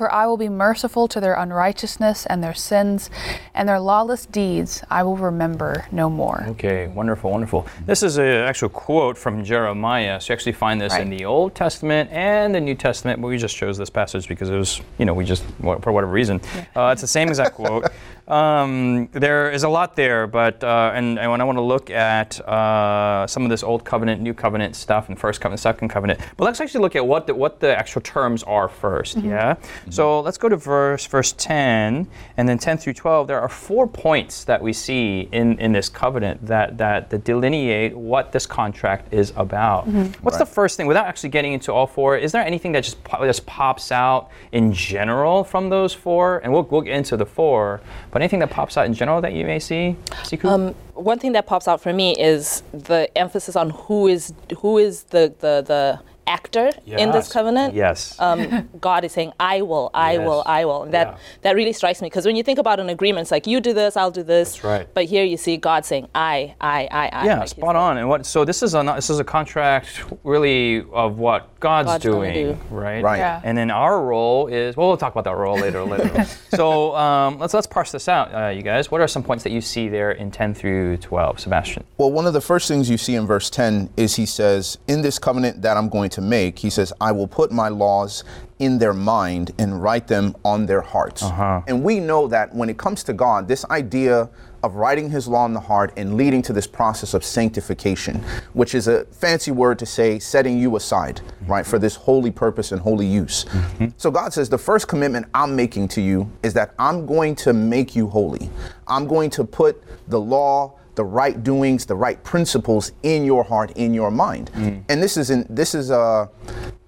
For 0.01 0.11
I 0.11 0.27
will 0.27 0.39
be 0.39 0.49
merciful 0.49 1.09
to 1.09 1.21
their 1.21 1.35
unrighteousness 1.35 2.25
and 2.25 2.43
their 2.43 2.55
sins, 2.55 3.11
and 3.53 3.69
their 3.69 3.79
lawless 3.79 4.25
deeds 4.25 4.83
I 4.89 5.03
will 5.03 5.19
remember 5.19 5.85
no 5.93 6.09
more. 6.09 6.43
Okay, 6.53 6.87
wonderful, 6.87 7.31
wonderful. 7.31 7.67
This 7.85 8.03
is 8.03 8.17
an 8.17 8.25
actual 8.25 8.71
quote 8.71 9.19
from 9.19 9.45
Jeremiah. 9.45 10.19
So 10.19 10.33
you 10.33 10.37
actually 10.37 10.53
find 10.53 10.81
this 10.81 10.95
right. 10.95 11.03
in 11.03 11.11
the 11.11 11.27
Old 11.27 11.55
Testament 11.55 12.09
and 12.11 12.55
the 12.55 12.63
New 12.63 12.75
Testament, 12.75 13.21
but 13.21 13.29
we 13.29 13.37
just 13.37 13.55
chose 13.55 13.77
this 13.77 13.91
passage 13.91 14.27
because 14.27 14.49
it 14.49 14.57
was, 14.57 14.81
you 14.97 15.05
know, 15.05 15.13
we 15.13 15.27
just, 15.27 15.45
for 15.61 15.93
whatever 15.93 16.11
reason. 16.11 16.41
Yeah. 16.55 16.87
Uh, 16.87 16.93
it's 16.93 17.03
the 17.03 17.07
same 17.07 17.29
exact 17.29 17.57
quote. 17.57 17.85
Um, 18.31 19.09
there 19.11 19.51
is 19.51 19.65
a 19.65 19.69
lot 19.69 19.97
there, 19.97 20.29
but 20.29 20.63
uh, 20.63 20.93
and, 20.95 21.19
and 21.19 21.31
when 21.31 21.41
I 21.41 21.45
want 21.45 21.59
to 21.59 21.63
look 21.63 21.91
at 21.91 22.41
uh, 22.49 23.27
some 23.27 23.43
of 23.43 23.51
this 23.51 23.65
old 23.65 23.85
covenant, 23.85 24.23
new 24.23 24.35
covenant 24.35 24.77
stuff, 24.77 25.09
and 25.09 25.19
first 25.19 25.41
covenant, 25.41 25.61
second 25.61 25.89
covenant, 25.89 26.21
but 26.37 26.45
let's 26.45 26.61
actually 26.61 26.81
look 26.81 26.95
at 26.95 27.05
what 27.05 27.27
the, 27.27 27.35
what 27.35 27.59
the 27.59 27.77
actual 27.77 28.01
terms 28.03 28.45
are 28.45 28.69
1st 28.69 29.17
mm-hmm. 29.17 29.29
Yeah. 29.31 29.55
Mm-hmm. 29.55 29.91
So 29.91 30.21
let's 30.21 30.39
go 30.39 30.49
to 30.49 30.57
verse 30.57 31.07
verse 31.07 31.33
ten, 31.33 32.07
and 32.37 32.49
then 32.49 32.59
ten 32.59 32.79
through 32.79 32.95
twelve. 32.95 33.27
There 33.27 33.41
are 33.41 33.49
four 33.49 33.89
points 33.89 34.45
that 34.45 34.63
we 34.63 34.73
see 34.73 35.29
in, 35.33 35.59
in 35.59 35.73
this 35.73 35.89
covenant 35.89 36.47
that, 36.47 36.79
that 36.79 37.11
that 37.11 37.25
delineate 37.25 37.97
what 37.97 38.31
this 38.31 38.47
contract 38.47 39.13
is 39.13 39.33
about. 39.37 39.89
Mm-hmm. 39.89 40.23
What's 40.23 40.37
right. 40.37 40.47
the 40.47 40.55
first 40.55 40.77
thing? 40.77 40.87
Without 40.87 41.07
actually 41.07 41.31
getting 41.31 41.53
into 41.53 41.73
all 41.73 41.87
four, 41.87 42.17
is 42.17 42.31
there 42.31 42.45
anything 42.45 42.71
that 42.73 42.85
just 42.85 42.99
just 43.23 43.45
pops 43.47 43.91
out 43.91 44.31
in 44.53 44.73
general 44.73 45.43
from 45.43 45.69
those 45.69 45.93
four? 45.93 46.39
And 46.39 46.53
we'll 46.53 46.63
we'll 46.71 46.83
get 46.83 46.95
into 46.95 47.17
the 47.17 47.27
four, 47.27 47.81
but 48.13 48.20
anything 48.21 48.41
that 48.41 48.51
pops 48.51 48.77
out 48.77 48.87
in 48.87 48.95
general 48.95 49.21
that 49.21 49.33
you 49.33 49.45
may 49.45 49.59
see, 49.59 49.97
um, 50.45 50.75
one 50.95 51.19
thing 51.19 51.33
that 51.33 51.47
pops 51.47 51.67
out 51.67 51.81
for 51.81 51.93
me 51.93 52.17
is 52.19 52.63
the 52.73 53.09
emphasis 53.17 53.57
on 53.57 53.71
who 53.71 54.07
is 54.07 54.33
who 54.59 54.79
is 54.79 55.05
the 55.05 55.35
the, 55.41 55.63
the 55.67 56.01
actor 56.31 56.71
yes. 56.85 57.01
in 57.01 57.11
this 57.11 57.33
covenant. 57.33 57.75
Yes. 57.75 58.19
Um, 58.21 58.69
God 58.81 59.05
is 59.05 59.13
saying, 59.13 59.33
"I 59.41 59.63
will, 59.63 59.91
I 59.93 60.13
yes. 60.13 60.27
will, 60.27 60.43
I 60.47 60.65
will." 60.65 60.83
And 60.85 60.95
that 60.95 61.09
yeah. 61.09 61.19
that 61.43 61.57
really 61.57 61.73
strikes 61.73 62.01
me 62.01 62.07
because 62.07 62.25
when 62.25 62.37
you 62.37 62.43
think 62.43 62.59
about 62.59 62.79
an 62.81 62.89
agreement, 62.89 63.25
it's 63.25 63.31
like 63.31 63.47
you 63.47 63.61
do 63.61 63.73
this, 63.73 63.97
I'll 63.97 64.11
do 64.11 64.23
this. 64.23 64.53
That's 64.53 64.65
right. 64.65 64.95
But 64.95 65.05
here 65.07 65.25
you 65.25 65.37
see 65.37 65.57
God 65.57 65.85
saying, 65.85 66.09
"I, 66.15 66.55
I, 66.61 66.89
I, 66.91 67.11
I." 67.13 67.25
Yeah, 67.25 67.45
spot 67.45 67.77
on. 67.77 67.99
And 67.99 68.09
what? 68.09 68.25
So 68.27 68.45
this 68.45 68.63
is 68.63 68.75
a 68.75 68.83
this 68.95 69.11
is 69.11 69.19
a 69.19 69.25
contract 69.25 70.05
really 70.25 70.85
of 70.93 71.19
what 71.19 71.59
God's, 71.61 71.89
God's 71.89 72.05
doing, 72.05 72.35
do. 72.35 72.59
right? 72.71 73.03
Right. 73.03 73.19
Yeah. 73.19 73.41
And 73.45 73.57
then 73.57 73.71
our 73.71 74.03
role 74.03 74.47
is 74.47 74.77
well, 74.77 74.89
we'll 74.89 74.97
talk 74.97 75.13
about 75.13 75.25
that 75.25 75.37
role 75.37 75.59
later. 75.59 75.83
later. 75.85 76.25
so 76.55 76.95
um, 76.97 77.39
let's 77.39 77.55
let's 77.55 77.67
parse 77.67 77.93
this 77.93 78.09
out, 78.09 78.35
uh, 78.35 78.49
you 78.49 78.63
guys. 78.63 78.91
What 78.91 79.01
are 79.01 79.09
some 79.09 79.23
points 79.23 79.45
that 79.45 79.53
you 79.53 79.61
see 79.61 79.89
there 79.89 80.13
in 80.13 80.31
10 80.31 80.55
through 80.55 80.99
12, 80.99 81.41
Sebastian? 81.41 81.85
Well, 81.99 82.13
one 82.13 82.27
of 82.27 82.33
the 82.33 82.41
first 82.41 82.69
things 82.69 82.89
you 82.89 82.97
see 82.97 83.15
in 83.15 83.27
verse 83.27 83.51
10 83.51 83.91
is 83.97 84.17
he 84.17 84.27
says, 84.27 84.79
"In 84.89 85.03
this 85.03 85.19
covenant 85.19 85.63
that 85.63 85.77
I'm 85.77 85.89
going 85.89 86.11
to 86.11 86.20
make," 86.21 86.59
he 86.59 86.71
says, 86.71 86.93
"I 87.01 87.13
will 87.13 87.29
put 87.29 87.51
my 87.53 87.69
laws 87.69 88.25
in 88.59 88.79
their 88.79 88.93
mind 88.95 89.53
and 89.59 89.83
write 89.83 90.07
them 90.07 90.37
on 90.45 90.67
their 90.67 90.81
hearts." 90.81 91.23
Uh-huh. 91.23 91.63
And 91.67 91.83
we 91.83 92.01
know 92.01 92.29
that 92.29 92.55
when 92.55 92.69
it 92.69 92.79
comes 92.79 93.03
to 93.05 93.13
God, 93.13 93.49
this 93.49 93.65
idea 93.71 94.29
of 94.63 94.75
writing 94.75 95.09
his 95.11 95.27
law 95.27 95.47
in 95.47 95.55
the 95.55 95.61
heart 95.61 95.93
and 95.97 96.17
leading 96.17 96.43
to 96.43 96.53
this 96.53 96.67
process 96.67 97.15
of 97.15 97.25
sanctification, 97.25 98.23
which 98.53 98.75
is 98.75 98.89
a 98.89 99.05
fancy 99.07 99.51
word 99.51 99.79
to 99.79 99.87
say 99.87 100.19
setting 100.19 100.59
you 100.59 100.77
aside, 100.77 101.21
right, 101.47 101.67
for 101.67 101.79
this 101.79 101.97
holy 101.97 102.31
purpose 102.31 102.71
and 102.71 102.81
holy 102.81 103.07
use. 103.07 103.47
Mm-hmm. 103.47 103.87
So 103.97 104.11
God 104.11 104.35
says, 104.35 104.51
the 104.51 104.59
first 104.59 104.87
commitment 104.87 105.27
I'm 105.33 105.57
making 105.57 105.89
to 105.89 106.03
you 106.03 106.31
is 106.43 106.53
that 106.55 106.75
I'm 106.79 107.07
going 107.07 107.37
to 107.37 107.55
make 107.55 107.97
you 107.97 108.07
holy. 108.09 108.51
I'm 108.87 109.07
going 109.07 109.31
to 109.31 109.45
put 109.45 109.83
the 110.09 110.21
law, 110.21 110.75
the 110.95 111.05
right 111.05 111.43
doings, 111.43 111.87
the 111.87 111.95
right 111.95 112.23
principles 112.25 112.93
in 113.03 113.25
your 113.25 113.43
heart, 113.45 113.73
in 113.73 113.95
your 113.95 114.11
mind. 114.11 114.51
Mm. 114.55 114.85
And 114.89 115.03
this 115.03 115.17
is 115.17 115.31
an, 115.31 115.47
this 115.49 115.75
is 115.75 115.91
a, 115.91 116.29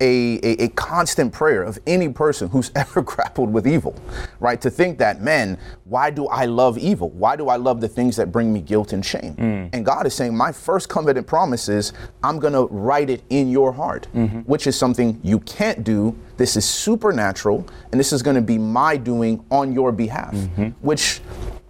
a, 0.01 0.39
a, 0.43 0.65
a 0.65 0.69
constant 0.71 1.33
prayer 1.33 1.63
of 1.63 1.79
any 1.87 2.09
person 2.09 2.49
who's 2.49 2.71
ever 2.77 3.03
grappled 3.03 3.53
with 3.53 3.67
evil, 3.67 3.95
right? 4.41 4.61
To 4.61 4.71
think 4.71 4.99
that, 4.99 5.23
man, 5.23 5.59
why 5.85 6.11
do 6.11 6.27
I 6.27 6.47
love 6.47 6.79
evil? 6.79 7.11
Why 7.11 7.37
do 7.37 7.49
I 7.49 7.57
love 7.57 7.81
the 7.81 7.89
things 7.89 8.17
that 8.17 8.33
bring 8.33 8.53
me 8.53 8.61
guilt 8.61 8.93
and 8.93 9.05
shame? 9.05 9.37
Mm. 9.37 9.71
And 9.73 9.85
God 9.87 10.07
is 10.07 10.15
saying, 10.15 10.37
my 10.37 10.53
first 10.53 10.89
covenant 10.89 11.27
promise 11.27 11.69
is 11.69 11.93
I'm 12.23 12.39
going 12.39 12.55
to 12.55 12.67
write 12.75 13.11
it 13.11 13.23
in 13.31 13.51
your 13.51 13.73
heart, 13.73 14.09
mm-hmm. 14.15 14.41
which 14.41 14.67
is 14.67 14.77
something 14.77 15.21
you 15.23 15.41
can't 15.41 15.85
do. 15.85 16.17
This 16.37 16.57
is 16.57 16.65
supernatural, 16.65 17.67
and 17.93 18.01
this 18.01 18.13
is 18.13 18.23
going 18.23 18.37
to 18.37 18.43
be 18.43 18.59
my 18.59 18.97
doing 18.97 19.45
on 19.51 19.73
your 19.73 19.93
behalf, 19.93 20.35
mm-hmm. 20.35 20.69
which 20.81 21.21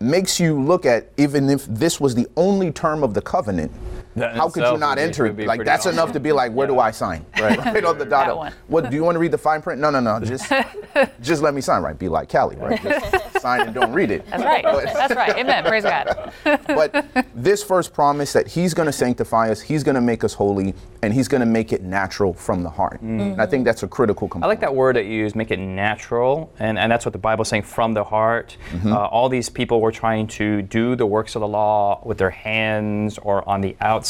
makes 0.03 0.39
you 0.41 0.61
look 0.61 0.85
at 0.85 1.09
even 1.17 1.49
if 1.49 1.65
this 1.67 2.01
was 2.01 2.15
the 2.15 2.27
only 2.37 2.71
term 2.71 3.03
of 3.03 3.15
the 3.15 3.23
covenant, 3.23 3.73
that 4.17 4.37
how 4.37 4.49
could 4.49 4.65
you 4.65 4.79
not 4.79 4.99
enter 4.99 5.27
it? 5.27 5.39
Like 5.39 5.65
that's 5.65 5.87
awesome. 5.87 5.99
enough 5.99 6.13
to 6.13 6.21
be 6.21 6.33
like, 6.33 6.53
where 6.53 6.67
yeah. 6.69 6.75
do 6.75 6.81
I 6.81 6.91
sign? 6.91 7.27
Right, 7.43 7.59
right 7.59 7.85
on 7.85 7.99
the 7.99 8.05
dot. 8.05 8.37
One. 8.37 8.53
What 8.69 8.89
do 8.89 8.95
you 8.97 9.03
want 9.03 9.17
to 9.17 9.19
read 9.19 9.33
the 9.33 9.39
fine 9.39 9.63
print? 9.63 9.81
No, 9.81 9.91
no, 9.91 9.99
no. 9.99 10.21
Just, 10.21 10.53
just 11.21 11.43
let 11.43 11.55
me 11.55 11.61
sign. 11.61 11.83
Right, 11.83 11.99
be 11.99 12.09
like 12.09 12.31
Callie. 12.31 12.55
Right, 12.55 12.81
just 12.81 13.41
sign 13.41 13.63
and 13.63 13.75
don't 13.75 13.93
read 13.93 14.13
it. 14.13 14.25
That's 14.31 14.45
right. 14.45 14.63
But, 14.63 14.85
that's 14.85 15.15
right. 15.17 15.37
Amen. 15.37 15.65
Praise 15.65 15.83
God. 15.83 16.33
but 16.45 17.05
this 17.35 17.65
first 17.65 17.93
promise 17.93 18.33
that 18.33 18.47
He's 18.47 18.75
going 18.75 18.87
to 18.87 18.93
sanctify 18.93 19.51
us, 19.51 19.61
He's 19.61 19.83
going 19.83 19.97
to 19.97 20.01
make 20.01 20.23
us 20.23 20.35
holy, 20.35 20.75
and 21.03 21.13
He's 21.13 21.27
going 21.27 21.41
to 21.41 21.47
make 21.47 21.73
it 21.73 21.83
natural 21.83 22.33
from 22.33 22.63
the 22.63 22.71
heart. 22.71 22.99
Mm-hmm. 22.99 23.21
And 23.21 23.43
I 23.43 23.47
think 23.47 23.65
that's 23.65 23.83
a 23.83 23.89
critical 23.89 24.29
component. 24.29 24.45
I 24.45 24.49
like 24.49 24.61
that 24.61 24.75
word 24.75 24.95
that 24.95 25.07
you 25.07 25.15
use, 25.15 25.35
make 25.35 25.51
it 25.51 25.59
natural, 25.59 26.53
and 26.61 26.79
and 26.79 26.93
that's 26.93 27.05
what 27.05 27.13
the 27.13 27.19
Bible's 27.19 27.49
saying, 27.49 27.65
from 27.65 27.93
the 27.95 28.05
heart. 28.05 28.57
Mm-hmm. 28.71 28.93
Uh, 28.93 29.07
all 29.07 29.29
these 29.29 29.49
people 29.49 29.81
were 29.81 29.93
trying 29.93 30.29
to 30.29 30.63
do 30.63 30.95
the 30.95 31.07
works 31.07 31.35
of 31.35 31.41
the 31.41 31.49
law 31.49 32.01
with 32.05 32.19
their 32.19 32.31
hands 32.31 33.19
or 33.19 33.49
on 33.49 33.63
the 33.63 33.77
outside 33.81 34.02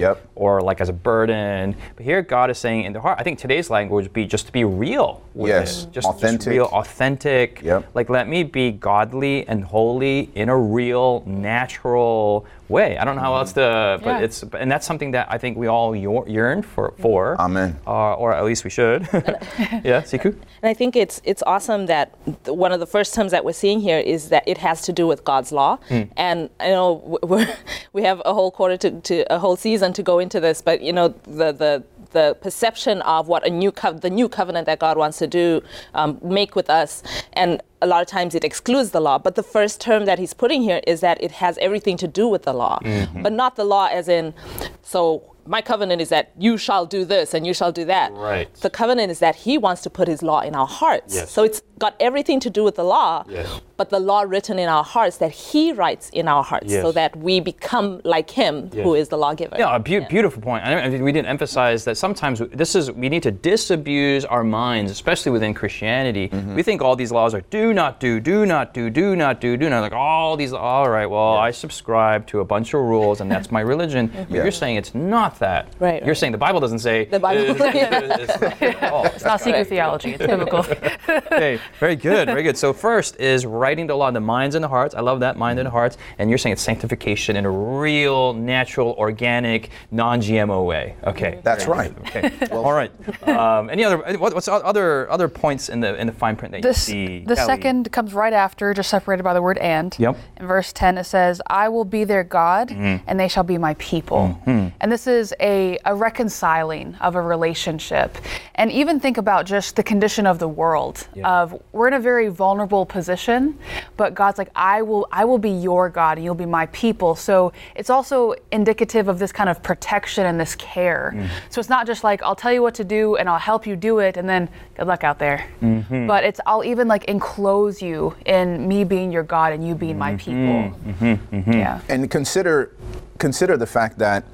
yep. 0.00 0.26
or 0.34 0.60
like 0.60 0.80
as 0.80 0.88
a 0.88 0.92
burden. 0.92 1.76
But 1.96 2.04
here 2.04 2.22
God 2.22 2.50
is 2.50 2.58
saying 2.58 2.84
in 2.84 2.92
the 2.92 3.00
heart, 3.00 3.18
I 3.20 3.22
think 3.22 3.38
today's 3.38 3.70
language 3.70 4.04
would 4.04 4.12
be 4.12 4.26
just 4.26 4.46
to 4.46 4.52
be 4.52 4.64
real 4.64 5.22
with 5.34 5.48
yes. 5.48 5.84
it. 5.84 5.92
Just, 5.92 6.06
authentic. 6.06 6.38
Just 6.38 6.48
real, 6.48 6.66
authentic. 6.66 7.62
Yep. 7.62 7.90
Like 7.94 8.08
let 8.08 8.28
me 8.28 8.42
be 8.42 8.70
godly 8.72 9.46
and 9.48 9.64
holy 9.64 10.30
in 10.34 10.48
a 10.48 10.56
real, 10.56 11.22
natural 11.26 12.46
way. 12.70 12.96
I 12.96 13.04
don't 13.04 13.16
know 13.16 13.22
how 13.22 13.36
else 13.36 13.52
to, 13.54 13.98
but 14.02 14.10
yeah. 14.10 14.18
it's, 14.20 14.42
and 14.58 14.70
that's 14.70 14.86
something 14.86 15.10
that 15.10 15.26
I 15.30 15.38
think 15.38 15.58
we 15.58 15.66
all 15.68 15.94
yearn 15.94 16.62
for. 16.62 16.94
for 16.98 17.40
Amen. 17.40 17.78
Uh, 17.86 18.14
or 18.14 18.32
at 18.32 18.44
least 18.44 18.64
we 18.64 18.70
should. 18.70 19.02
yeah, 19.12 20.02
Siku? 20.02 20.26
And 20.62 20.70
I 20.70 20.74
think 20.74 20.96
it's, 20.96 21.20
it's 21.24 21.42
awesome 21.46 21.86
that 21.86 22.16
one 22.46 22.72
of 22.72 22.80
the 22.80 22.86
first 22.86 23.14
terms 23.14 23.32
that 23.32 23.44
we're 23.44 23.52
seeing 23.52 23.80
here 23.80 23.98
is 23.98 24.28
that 24.28 24.44
it 24.46 24.58
has 24.58 24.82
to 24.82 24.92
do 24.92 25.06
with 25.06 25.24
God's 25.24 25.52
law. 25.52 25.78
Mm. 25.88 26.10
And 26.16 26.50
I 26.60 26.68
know 26.68 27.18
we 27.22 27.46
we 27.92 28.02
have 28.02 28.22
a 28.24 28.32
whole 28.32 28.50
quarter 28.50 28.76
to, 28.76 29.00
to, 29.00 29.32
a 29.32 29.38
whole 29.38 29.56
season 29.56 29.92
to 29.94 30.02
go 30.02 30.18
into 30.18 30.40
this, 30.40 30.62
but 30.62 30.80
you 30.80 30.92
know, 30.92 31.08
the, 31.24 31.52
the, 31.52 31.84
the 32.10 32.36
perception 32.40 33.02
of 33.02 33.28
what 33.28 33.46
a 33.46 33.50
new 33.50 33.72
co- 33.72 33.92
the 33.92 34.10
new 34.10 34.28
covenant 34.28 34.66
that 34.66 34.78
God 34.78 34.96
wants 34.96 35.18
to 35.18 35.26
do 35.26 35.62
um, 35.94 36.18
make 36.22 36.54
with 36.54 36.70
us, 36.70 37.02
and 37.32 37.60
a 37.82 37.86
lot 37.86 38.02
of 38.02 38.08
times 38.08 38.34
it 38.34 38.44
excludes 38.44 38.90
the 38.90 39.00
law. 39.00 39.18
But 39.18 39.34
the 39.34 39.42
first 39.42 39.80
term 39.80 40.04
that 40.04 40.18
he's 40.18 40.34
putting 40.34 40.62
here 40.62 40.80
is 40.86 41.00
that 41.00 41.22
it 41.22 41.32
has 41.32 41.58
everything 41.58 41.96
to 41.98 42.08
do 42.08 42.28
with 42.28 42.42
the 42.42 42.52
law, 42.52 42.78
mm-hmm. 42.82 43.22
but 43.22 43.32
not 43.32 43.56
the 43.56 43.64
law 43.64 43.86
as 43.86 44.08
in 44.08 44.34
so 44.82 45.30
my 45.46 45.62
covenant 45.62 46.00
is 46.00 46.10
that 46.10 46.32
you 46.38 46.56
shall 46.56 46.86
do 46.86 47.04
this 47.04 47.34
and 47.34 47.46
you 47.46 47.54
shall 47.54 47.72
do 47.72 47.84
that. 47.86 48.12
Right. 48.12 48.52
The 48.54 48.70
covenant 48.70 49.10
is 49.10 49.18
that 49.18 49.34
he 49.34 49.58
wants 49.58 49.82
to 49.82 49.90
put 49.90 50.06
his 50.06 50.22
law 50.22 50.40
in 50.40 50.54
our 50.54 50.66
hearts. 50.66 51.14
Yes. 51.14 51.30
So 51.30 51.42
it's 51.44 51.62
got 51.80 51.96
everything 51.98 52.38
to 52.40 52.50
do 52.50 52.62
with 52.62 52.76
the 52.76 52.84
law, 52.84 53.24
yes. 53.28 53.60
but 53.76 53.90
the 53.90 53.98
law 53.98 54.20
written 54.22 54.58
in 54.58 54.68
our 54.68 54.84
hearts 54.84 55.16
that 55.16 55.32
he 55.32 55.72
writes 55.72 56.10
in 56.10 56.28
our 56.28 56.44
hearts 56.44 56.66
yes. 56.68 56.82
so 56.82 56.92
that 56.92 57.16
we 57.16 57.40
become 57.40 58.00
like 58.04 58.30
him 58.30 58.70
who 58.70 58.94
is 58.94 59.08
the 59.08 59.16
lawgiver. 59.16 59.56
Yeah, 59.58 59.74
a 59.74 59.80
be- 59.80 59.92
yeah. 59.92 60.06
beautiful 60.06 60.40
point. 60.40 60.64
I 60.64 60.88
mean, 60.88 61.02
we 61.02 61.10
didn't 61.10 61.28
emphasize 61.28 61.84
that 61.86 61.96
sometimes 61.96 62.40
this 62.52 62.76
is 62.76 62.92
we 62.92 63.08
need 63.08 63.24
to 63.24 63.32
disabuse 63.32 64.24
our 64.24 64.44
minds, 64.44 64.92
especially 64.92 65.32
within 65.32 65.54
Christianity. 65.54 66.28
Mm-hmm. 66.28 66.54
We 66.54 66.62
think 66.62 66.82
all 66.82 66.94
these 66.94 67.10
laws 67.10 67.34
are 67.34 67.40
do 67.50 67.72
not 67.72 67.98
do, 67.98 68.20
do 68.20 68.46
not 68.46 68.74
do, 68.74 68.90
do 68.90 69.16
not 69.16 69.40
do, 69.40 69.56
do 69.56 69.68
not 69.68 69.80
like 69.80 69.92
all 69.92 70.36
these 70.36 70.52
all 70.52 70.88
right, 70.88 71.06
well, 71.06 71.34
I 71.34 71.50
subscribe 71.50 72.26
to 72.28 72.40
a 72.40 72.44
bunch 72.44 72.74
of 72.74 72.82
rules 72.82 73.20
and 73.20 73.30
that's 73.30 73.50
my 73.50 73.60
religion. 73.60 74.12
But 74.30 74.36
you're 74.36 74.52
saying 74.52 74.76
it's 74.76 74.94
not 74.94 75.38
that. 75.40 75.74
Right. 75.80 76.04
You're 76.04 76.14
saying 76.14 76.32
the 76.32 76.38
Bible 76.38 76.60
doesn't 76.60 76.80
say 76.80 77.06
the 77.06 77.18
Bible. 77.18 77.56
it's, 77.60 78.40
not, 78.40 79.06
it's 79.14 79.24
not 79.24 79.40
secret 79.40 79.66
theology. 79.66 80.10
It's 80.10 80.24
biblical. 80.24 80.60
okay, 81.08 81.58
very 81.78 81.96
good, 81.96 82.26
very 82.28 82.42
good. 82.42 82.56
So 82.56 82.72
first 82.72 83.16
is 83.20 83.46
writing 83.46 83.86
the 83.86 83.94
law 83.94 84.08
in 84.08 84.14
the 84.14 84.20
minds 84.20 84.54
and 84.54 84.64
the 84.64 84.68
hearts. 84.68 84.94
I 84.94 85.00
love 85.00 85.20
that 85.20 85.36
mind 85.36 85.58
and 85.58 85.68
hearts. 85.68 85.96
And 86.18 86.28
you're 86.28 86.38
saying 86.38 86.54
it's 86.54 86.62
sanctification 86.62 87.36
in 87.36 87.44
a 87.44 87.50
real, 87.50 88.34
natural, 88.34 88.94
organic, 88.98 89.70
non-GMO 89.90 90.66
way. 90.66 90.96
Okay. 91.04 91.40
That's 91.42 91.66
right. 91.66 91.96
Okay. 92.00 92.32
well, 92.50 92.64
All 92.64 92.72
right. 92.72 92.90
Um, 93.28 93.70
any 93.70 93.84
other? 93.84 93.98
What, 94.18 94.34
what's 94.34 94.48
other 94.48 95.10
other 95.10 95.28
points 95.28 95.68
in 95.68 95.80
the 95.80 95.94
in 95.96 96.06
the 96.06 96.12
fine 96.12 96.36
print 96.36 96.52
that 96.52 96.62
this, 96.62 96.88
you 96.88 96.94
see? 96.94 97.24
The 97.24 97.36
Callie? 97.36 97.46
second 97.46 97.92
comes 97.92 98.14
right 98.14 98.32
after, 98.32 98.74
just 98.74 98.90
separated 98.90 99.22
by 99.22 99.34
the 99.34 99.42
word 99.42 99.58
and. 99.58 99.94
Yep. 99.98 100.16
In 100.38 100.46
verse 100.46 100.72
10, 100.72 100.98
it 100.98 101.04
says, 101.04 101.40
"I 101.46 101.68
will 101.68 101.84
be 101.84 102.04
their 102.04 102.24
God, 102.24 102.68
mm-hmm. 102.68 103.04
and 103.06 103.18
they 103.18 103.28
shall 103.28 103.44
be 103.44 103.58
my 103.58 103.74
people." 103.74 104.40
Mm-hmm. 104.46 104.68
And 104.80 104.92
this 104.92 105.06
is 105.06 105.34
a 105.40 105.78
a 105.84 105.94
reconciling 105.94 106.94
of 106.96 107.14
a 107.14 107.20
relationship. 107.20 108.16
And 108.54 108.70
even 108.70 109.00
think 109.00 109.16
about 109.16 109.46
just 109.46 109.76
the 109.76 109.82
condition 109.82 110.26
of 110.26 110.38
the 110.38 110.48
world 110.48 111.06
yeah. 111.14 111.42
of 111.42 111.59
we're 111.72 111.88
in 111.88 111.94
a 111.94 112.00
very 112.00 112.28
vulnerable 112.28 112.84
position, 112.84 113.58
but 113.96 114.14
God's 114.14 114.38
like, 114.38 114.50
I 114.56 114.82
will 114.82 115.06
I 115.12 115.24
will 115.24 115.38
be 115.38 115.50
your 115.50 115.88
God 115.88 116.18
and 116.18 116.24
you'll 116.24 116.34
be 116.34 116.46
my 116.46 116.66
people. 116.66 117.14
So 117.14 117.52
it's 117.74 117.90
also 117.90 118.34
indicative 118.50 119.08
of 119.08 119.18
this 119.18 119.32
kind 119.32 119.48
of 119.48 119.62
protection 119.62 120.26
and 120.26 120.38
this 120.38 120.54
care. 120.56 121.12
Mm. 121.14 121.28
So 121.48 121.60
it's 121.60 121.68
not 121.68 121.86
just 121.86 122.02
like 122.02 122.22
I'll 122.22 122.36
tell 122.36 122.52
you 122.52 122.62
what 122.62 122.74
to 122.74 122.84
do 122.84 123.16
and 123.16 123.28
I'll 123.28 123.38
help 123.38 123.66
you 123.66 123.76
do 123.76 124.00
it 124.00 124.16
and 124.16 124.28
then 124.28 124.48
good 124.76 124.86
luck 124.86 125.04
out 125.04 125.18
there. 125.18 125.46
Mm-hmm. 125.62 126.06
But 126.06 126.24
it's 126.24 126.40
I'll 126.46 126.64
even 126.64 126.88
like 126.88 127.04
enclose 127.04 127.80
you 127.80 128.14
in 128.26 128.66
me 128.66 128.84
being 128.84 129.12
your 129.12 129.22
God 129.22 129.52
and 129.52 129.66
you 129.66 129.74
being 129.74 129.98
my 129.98 130.14
mm-hmm. 130.14 130.18
people. 130.18 130.92
Mm-hmm. 130.92 131.36
Mm-hmm. 131.36 131.52
Yeah. 131.52 131.80
And 131.88 132.10
consider 132.10 132.74
consider 133.18 133.56
the 133.56 133.66
fact 133.66 133.98
that 133.98 134.24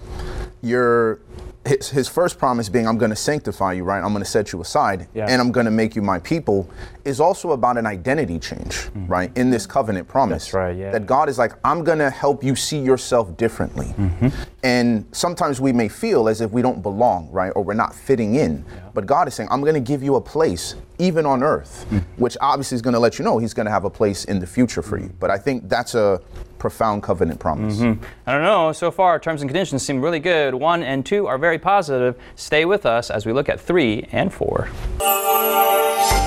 you're 0.62 1.20
his, 1.66 1.90
his 1.90 2.08
first 2.08 2.38
promise 2.38 2.68
being, 2.68 2.86
I'm 2.86 2.98
going 2.98 3.10
to 3.10 3.16
sanctify 3.16 3.74
you, 3.74 3.84
right? 3.84 4.02
I'm 4.02 4.12
going 4.12 4.24
to 4.24 4.30
set 4.30 4.52
you 4.52 4.60
aside 4.60 5.08
yeah. 5.14 5.26
and 5.28 5.40
I'm 5.40 5.52
going 5.52 5.66
to 5.66 5.72
make 5.72 5.96
you 5.96 6.02
my 6.02 6.18
people 6.20 6.70
is 7.06 7.20
also 7.20 7.52
about 7.52 7.78
an 7.78 7.86
identity 7.86 8.38
change, 8.38 8.72
mm-hmm. 8.72 9.06
right? 9.06 9.36
In 9.36 9.50
this 9.50 9.66
covenant 9.66 10.08
promise. 10.08 10.46
That's 10.46 10.54
right, 10.54 10.76
yeah. 10.76 10.90
That 10.90 11.06
God 11.06 11.28
is 11.28 11.38
like, 11.38 11.52
I'm 11.64 11.84
going 11.84 11.98
to 11.98 12.10
help 12.10 12.42
you 12.42 12.56
see 12.56 12.78
yourself 12.78 13.36
differently. 13.36 13.86
Mm-hmm. 13.86 14.28
And 14.64 15.06
sometimes 15.12 15.60
we 15.60 15.72
may 15.72 15.88
feel 15.88 16.28
as 16.28 16.40
if 16.40 16.50
we 16.50 16.62
don't 16.62 16.82
belong, 16.82 17.30
right? 17.30 17.50
Or 17.50 17.62
we're 17.62 17.74
not 17.74 17.94
fitting 17.94 18.34
in. 18.34 18.64
Yeah. 18.66 18.90
But 18.92 19.06
God 19.06 19.28
is 19.28 19.34
saying, 19.34 19.48
I'm 19.52 19.60
going 19.60 19.74
to 19.74 19.80
give 19.80 20.02
you 20.02 20.16
a 20.16 20.20
place, 20.20 20.74
even 20.98 21.24
on 21.24 21.42
earth, 21.42 21.86
mm-hmm. 21.88 21.98
which 22.20 22.36
obviously 22.40 22.74
is 22.74 22.82
going 22.82 22.94
to 22.94 23.00
let 23.00 23.18
you 23.18 23.24
know 23.24 23.38
He's 23.38 23.54
going 23.54 23.66
to 23.66 23.72
have 23.72 23.84
a 23.84 23.90
place 23.90 24.24
in 24.24 24.40
the 24.40 24.46
future 24.46 24.82
for 24.82 24.98
you. 24.98 25.12
But 25.20 25.30
I 25.30 25.38
think 25.38 25.68
that's 25.68 25.94
a 25.94 26.20
profound 26.58 27.02
covenant 27.02 27.38
promise. 27.38 27.76
Mm-hmm. 27.76 28.02
I 28.26 28.32
don't 28.32 28.42
know. 28.42 28.72
So 28.72 28.90
far, 28.90 29.18
terms 29.20 29.42
and 29.42 29.48
conditions 29.48 29.84
seem 29.84 30.00
really 30.00 30.18
good. 30.18 30.54
One 30.54 30.82
and 30.82 31.06
two 31.06 31.26
are 31.26 31.38
very 31.38 31.58
positive. 31.58 32.16
Stay 32.34 32.64
with 32.64 32.86
us 32.86 33.10
as 33.10 33.26
we 33.26 33.32
look 33.32 33.48
at 33.48 33.60
three 33.60 34.08
and 34.10 34.32
four. 34.32 34.68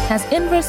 Has 0.09 0.25
Inverse 0.31 0.68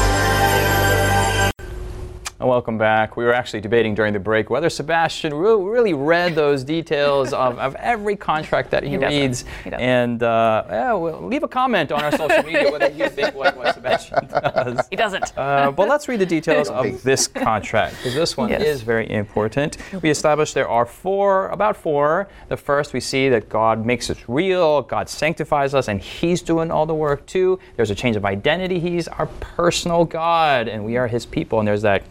Welcome 2.43 2.79
back. 2.79 3.17
We 3.17 3.23
were 3.23 3.33
actually 3.33 3.61
debating 3.61 3.93
during 3.93 4.13
the 4.13 4.19
break 4.19 4.49
whether 4.49 4.69
Sebastian 4.69 5.31
re- 5.31 5.53
really 5.53 5.93
read 5.93 6.33
those 6.33 6.63
details 6.63 7.33
of, 7.33 7.59
of 7.59 7.75
every 7.75 8.15
contract 8.15 8.71
that 8.71 8.81
he, 8.83 8.89
he 8.89 8.97
reads. 8.97 9.45
He 9.63 9.71
and 9.71 10.23
uh, 10.23 10.63
yeah, 10.67 10.93
well, 10.93 11.21
leave 11.21 11.43
a 11.43 11.47
comment 11.47 11.91
on 11.91 12.03
our 12.03 12.11
social 12.11 12.41
media 12.41 12.71
whether 12.71 12.89
you 12.89 13.09
think 13.09 13.35
what, 13.35 13.55
what 13.55 13.75
Sebastian 13.75 14.27
does. 14.27 14.87
He 14.89 14.95
doesn't. 14.95 15.37
Uh, 15.37 15.71
but 15.71 15.87
let's 15.87 16.07
read 16.07 16.19
the 16.19 16.25
details 16.25 16.69
of 16.69 17.03
this 17.03 17.27
contract 17.27 17.97
because 17.97 18.15
this 18.15 18.35
one 18.35 18.49
yes. 18.49 18.63
is 18.63 18.81
very 18.81 19.09
important. 19.09 19.77
We 20.01 20.09
established 20.09 20.55
there 20.55 20.67
are 20.67 20.85
four, 20.85 21.47
about 21.49 21.77
four. 21.77 22.27
The 22.49 22.57
first, 22.57 22.93
we 22.93 22.99
see 22.99 23.29
that 23.29 23.49
God 23.49 23.85
makes 23.85 24.09
us 24.09 24.17
real, 24.27 24.81
God 24.81 25.09
sanctifies 25.09 25.75
us, 25.75 25.87
and 25.87 26.01
He's 26.01 26.41
doing 26.41 26.71
all 26.71 26.85
the 26.87 26.95
work 26.95 27.25
too. 27.27 27.59
There's 27.75 27.91
a 27.91 27.95
change 27.95 28.15
of 28.15 28.25
identity. 28.25 28.79
He's 28.79 29.07
our 29.07 29.27
personal 29.27 30.05
God, 30.05 30.67
and 30.67 30.83
we 30.83 30.97
are 30.97 31.07
His 31.07 31.25
people. 31.25 31.59
And 31.59 31.67
there's 31.67 31.83
that 31.83 32.03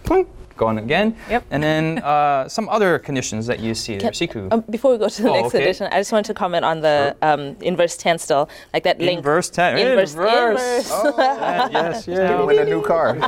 going 0.61 0.79
again. 0.79 1.17
Yep. 1.29 1.45
And 1.51 1.63
then 1.63 1.99
uh, 1.99 2.49
some 2.57 2.69
other 2.69 3.01
conditions 3.01 3.47
that 3.47 3.59
you 3.59 3.75
see 3.75 3.97
there. 3.97 4.13
Siku. 4.13 4.53
Um, 4.53 4.61
before 4.71 4.93
we 4.93 4.99
go 4.99 5.09
to 5.09 5.23
the 5.23 5.31
oh, 5.31 5.35
next 5.35 5.55
okay. 5.55 5.65
edition, 5.65 5.89
I 5.91 5.99
just 5.99 6.13
wanted 6.13 6.27
to 6.27 6.35
comment 6.35 6.65
on 6.65 6.83
the 6.83 7.17
sure. 7.23 7.33
um, 7.33 7.57
in 7.61 7.77
verse 7.77 7.97
10 7.97 8.19
still, 8.19 8.49
like 8.73 8.85
that 8.85 9.01
link. 9.01 9.19
In 9.19 9.25
verse 9.25 9.51
10. 9.51 9.79
In, 9.79 9.97
verse. 9.97 10.13
Inverse. 10.13 10.91
Oh, 10.93 11.15
yes, 11.73 12.07
yeah. 12.07 12.31
Now 12.31 12.47
win 12.47 12.59
a 12.59 12.65
new 12.65 12.83
car. 12.83 13.15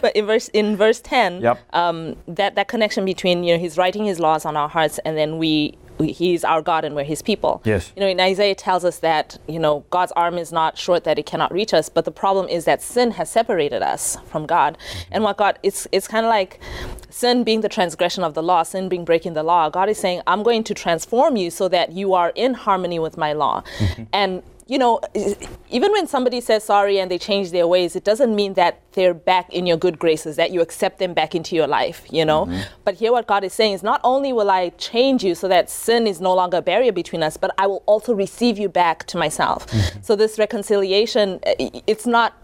but 0.00 0.16
in 0.16 0.26
verse 0.26 0.48
in 0.48 0.76
verse 0.76 1.00
10, 1.00 1.42
yep. 1.42 1.58
um, 1.74 2.16
that, 2.26 2.56
that 2.56 2.68
connection 2.68 3.04
between, 3.04 3.44
you 3.44 3.54
know, 3.54 3.60
he's 3.60 3.76
writing 3.76 4.06
his 4.06 4.18
laws 4.18 4.44
on 4.44 4.56
our 4.56 4.68
hearts 4.68 4.98
and 5.04 5.16
then 5.16 5.38
we 5.38 5.76
he's 5.98 6.44
our 6.44 6.62
God 6.62 6.84
and 6.84 6.94
we're 6.94 7.04
his 7.04 7.22
people. 7.22 7.62
Yes. 7.64 7.92
You 7.96 8.00
know, 8.00 8.08
in 8.08 8.20
Isaiah 8.20 8.54
tells 8.54 8.84
us 8.84 8.98
that, 8.98 9.38
you 9.48 9.58
know, 9.58 9.84
God's 9.90 10.12
arm 10.12 10.38
is 10.38 10.52
not 10.52 10.78
short 10.78 11.04
that 11.04 11.18
it 11.18 11.26
cannot 11.26 11.52
reach 11.52 11.72
us, 11.72 11.88
but 11.88 12.04
the 12.04 12.10
problem 12.10 12.48
is 12.48 12.64
that 12.64 12.82
sin 12.82 13.12
has 13.12 13.30
separated 13.30 13.82
us 13.82 14.16
from 14.26 14.46
God. 14.46 14.76
Mm-hmm. 14.76 15.12
And 15.12 15.24
what 15.24 15.36
God 15.36 15.58
it's 15.62 15.86
it's 15.92 16.08
kind 16.08 16.26
of 16.26 16.30
like 16.30 16.60
sin 17.10 17.44
being 17.44 17.62
the 17.62 17.68
transgression 17.68 18.24
of 18.24 18.34
the 18.34 18.42
law, 18.42 18.62
sin 18.62 18.88
being 18.88 19.04
breaking 19.04 19.34
the 19.34 19.42
law. 19.42 19.70
God 19.70 19.88
is 19.88 19.98
saying, 19.98 20.22
I'm 20.26 20.42
going 20.42 20.64
to 20.64 20.74
transform 20.74 21.36
you 21.36 21.50
so 21.50 21.68
that 21.68 21.92
you 21.92 22.14
are 22.14 22.30
in 22.34 22.54
harmony 22.54 22.98
with 22.98 23.16
my 23.16 23.32
law. 23.32 23.62
Mm-hmm. 23.78 24.02
And 24.12 24.42
you 24.66 24.78
know, 24.78 25.00
even 25.70 25.92
when 25.92 26.08
somebody 26.08 26.40
says 26.40 26.64
sorry 26.64 26.98
and 26.98 27.08
they 27.08 27.18
change 27.18 27.52
their 27.52 27.68
ways, 27.68 27.94
it 27.94 28.02
doesn't 28.02 28.34
mean 28.34 28.54
that 28.54 28.80
they're 28.92 29.14
back 29.14 29.52
in 29.52 29.64
your 29.64 29.76
good 29.76 29.98
graces, 29.98 30.34
that 30.36 30.50
you 30.50 30.60
accept 30.60 30.98
them 30.98 31.14
back 31.14 31.36
into 31.36 31.54
your 31.54 31.68
life, 31.68 32.04
you 32.10 32.24
know? 32.24 32.46
Mm-hmm. 32.46 32.62
But 32.84 32.96
here, 32.96 33.12
what 33.12 33.28
God 33.28 33.44
is 33.44 33.52
saying 33.52 33.74
is 33.74 33.82
not 33.84 34.00
only 34.02 34.32
will 34.32 34.50
I 34.50 34.70
change 34.70 35.22
you 35.22 35.36
so 35.36 35.46
that 35.48 35.70
sin 35.70 36.08
is 36.08 36.20
no 36.20 36.34
longer 36.34 36.56
a 36.56 36.62
barrier 36.62 36.92
between 36.92 37.22
us, 37.22 37.36
but 37.36 37.54
I 37.58 37.68
will 37.68 37.84
also 37.86 38.12
receive 38.12 38.58
you 38.58 38.68
back 38.68 39.04
to 39.06 39.16
myself. 39.16 39.68
Mm-hmm. 39.68 40.00
So, 40.02 40.16
this 40.16 40.36
reconciliation, 40.36 41.38
it's 41.44 42.06
not 42.06 42.34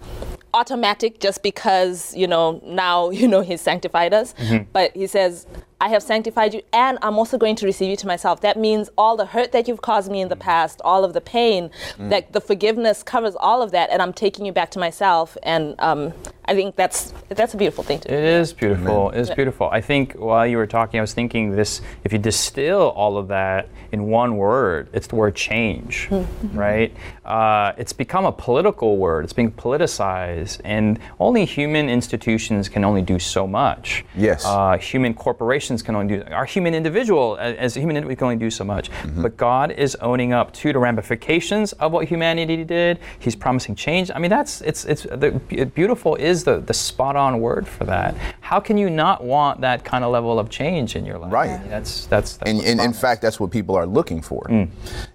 automatic 0.54 1.18
just 1.18 1.42
because 1.42 2.14
you 2.14 2.26
know 2.26 2.60
now 2.64 3.08
you 3.20 3.26
know 3.26 3.40
he's 3.40 3.60
sanctified 3.60 4.12
us 4.12 4.34
mm-hmm. 4.34 4.64
but 4.72 4.94
he 4.94 5.06
says 5.06 5.46
I 5.82 5.88
have 5.88 6.02
sanctified 6.04 6.54
you, 6.54 6.62
and 6.72 6.96
I'm 7.02 7.18
also 7.18 7.36
going 7.36 7.56
to 7.56 7.66
receive 7.66 7.90
you 7.90 7.96
to 7.96 8.06
myself. 8.06 8.40
That 8.42 8.56
means 8.56 8.88
all 8.96 9.16
the 9.16 9.26
hurt 9.26 9.50
that 9.50 9.66
you've 9.66 9.82
caused 9.82 10.12
me 10.12 10.20
in 10.20 10.28
the 10.28 10.36
past, 10.36 10.80
all 10.84 11.04
of 11.04 11.12
the 11.12 11.20
pain, 11.20 11.72
mm. 11.98 12.08
that 12.08 12.32
the 12.32 12.40
forgiveness 12.40 13.02
covers 13.02 13.34
all 13.34 13.62
of 13.62 13.72
that, 13.72 13.90
and 13.90 14.00
I'm 14.00 14.12
taking 14.12 14.46
you 14.46 14.52
back 14.52 14.70
to 14.72 14.78
myself. 14.78 15.36
And 15.42 15.74
um, 15.80 16.14
I 16.44 16.54
think 16.54 16.76
that's 16.76 17.12
that's 17.30 17.54
a 17.54 17.56
beautiful 17.56 17.82
thing 17.82 17.98
to 18.00 18.08
do. 18.08 18.14
It 18.14 18.22
is 18.22 18.52
beautiful. 18.52 19.08
Amen. 19.08 19.18
It 19.18 19.22
is 19.22 19.30
beautiful. 19.30 19.70
I 19.70 19.80
think 19.80 20.12
while 20.12 20.46
you 20.46 20.56
were 20.56 20.66
talking, 20.66 20.98
I 20.98 21.00
was 21.00 21.14
thinking 21.14 21.50
this: 21.50 21.80
if 22.04 22.12
you 22.12 22.18
distill 22.18 22.90
all 22.90 23.16
of 23.16 23.28
that 23.28 23.68
in 23.90 24.04
one 24.04 24.36
word, 24.36 24.88
it's 24.92 25.06
the 25.06 25.16
word 25.16 25.34
change, 25.34 26.08
mm-hmm. 26.10 26.58
right? 26.58 26.94
Uh, 27.24 27.72
it's 27.76 27.92
become 27.92 28.24
a 28.24 28.32
political 28.32 28.98
word. 28.98 29.24
It's 29.24 29.32
being 29.32 29.52
politicized, 29.52 30.60
and 30.64 30.98
only 31.20 31.44
human 31.44 31.88
institutions 31.88 32.68
can 32.68 32.84
only 32.84 33.02
do 33.02 33.18
so 33.18 33.46
much. 33.46 34.04
Yes. 34.16 34.44
Uh, 34.44 34.78
human 34.78 35.14
corporations 35.14 35.71
can 35.80 35.94
only 35.94 36.18
do, 36.18 36.24
our 36.30 36.44
human 36.44 36.74
individual, 36.74 37.38
as 37.40 37.76
a 37.76 37.80
human 37.80 37.96
individual, 37.96 38.08
we 38.10 38.16
can 38.16 38.24
only 38.24 38.36
do 38.36 38.50
so 38.50 38.64
much. 38.64 38.90
Mm-hmm. 38.90 39.22
But 39.22 39.36
God 39.36 39.70
is 39.70 39.94
owning 39.96 40.32
up 40.32 40.52
to 40.54 40.72
the 40.72 40.78
ramifications 40.78 41.72
of 41.74 41.92
what 41.92 42.06
humanity 42.06 42.64
did. 42.64 42.98
He's 43.20 43.36
promising 43.36 43.74
change. 43.76 44.10
I 44.14 44.18
mean, 44.18 44.30
that's, 44.30 44.60
it's, 44.62 44.84
it's, 44.84 45.04
the, 45.04 45.30
beautiful 45.74 46.16
is 46.16 46.44
the, 46.44 46.58
the 46.58 46.74
spot 46.74 47.16
on 47.16 47.40
word 47.40 47.66
for 47.66 47.84
that. 47.84 48.14
How 48.40 48.60
can 48.60 48.76
you 48.76 48.90
not 48.90 49.24
want 49.24 49.60
that 49.60 49.84
kind 49.84 50.04
of 50.04 50.10
level 50.10 50.38
of 50.38 50.50
change 50.50 50.96
in 50.96 51.06
your 51.06 51.18
life? 51.18 51.32
Right. 51.32 51.50
I 51.50 51.58
mean, 51.58 51.70
that's, 51.70 52.06
that's, 52.06 52.36
that's 52.36 52.50
and, 52.50 52.60
and 52.60 52.80
in 52.80 52.92
fact, 52.92 53.22
that's 53.22 53.38
what 53.38 53.50
people 53.50 53.76
are 53.76 53.86
looking 53.86 54.20
for. 54.20 54.42
Mm. 54.50 54.68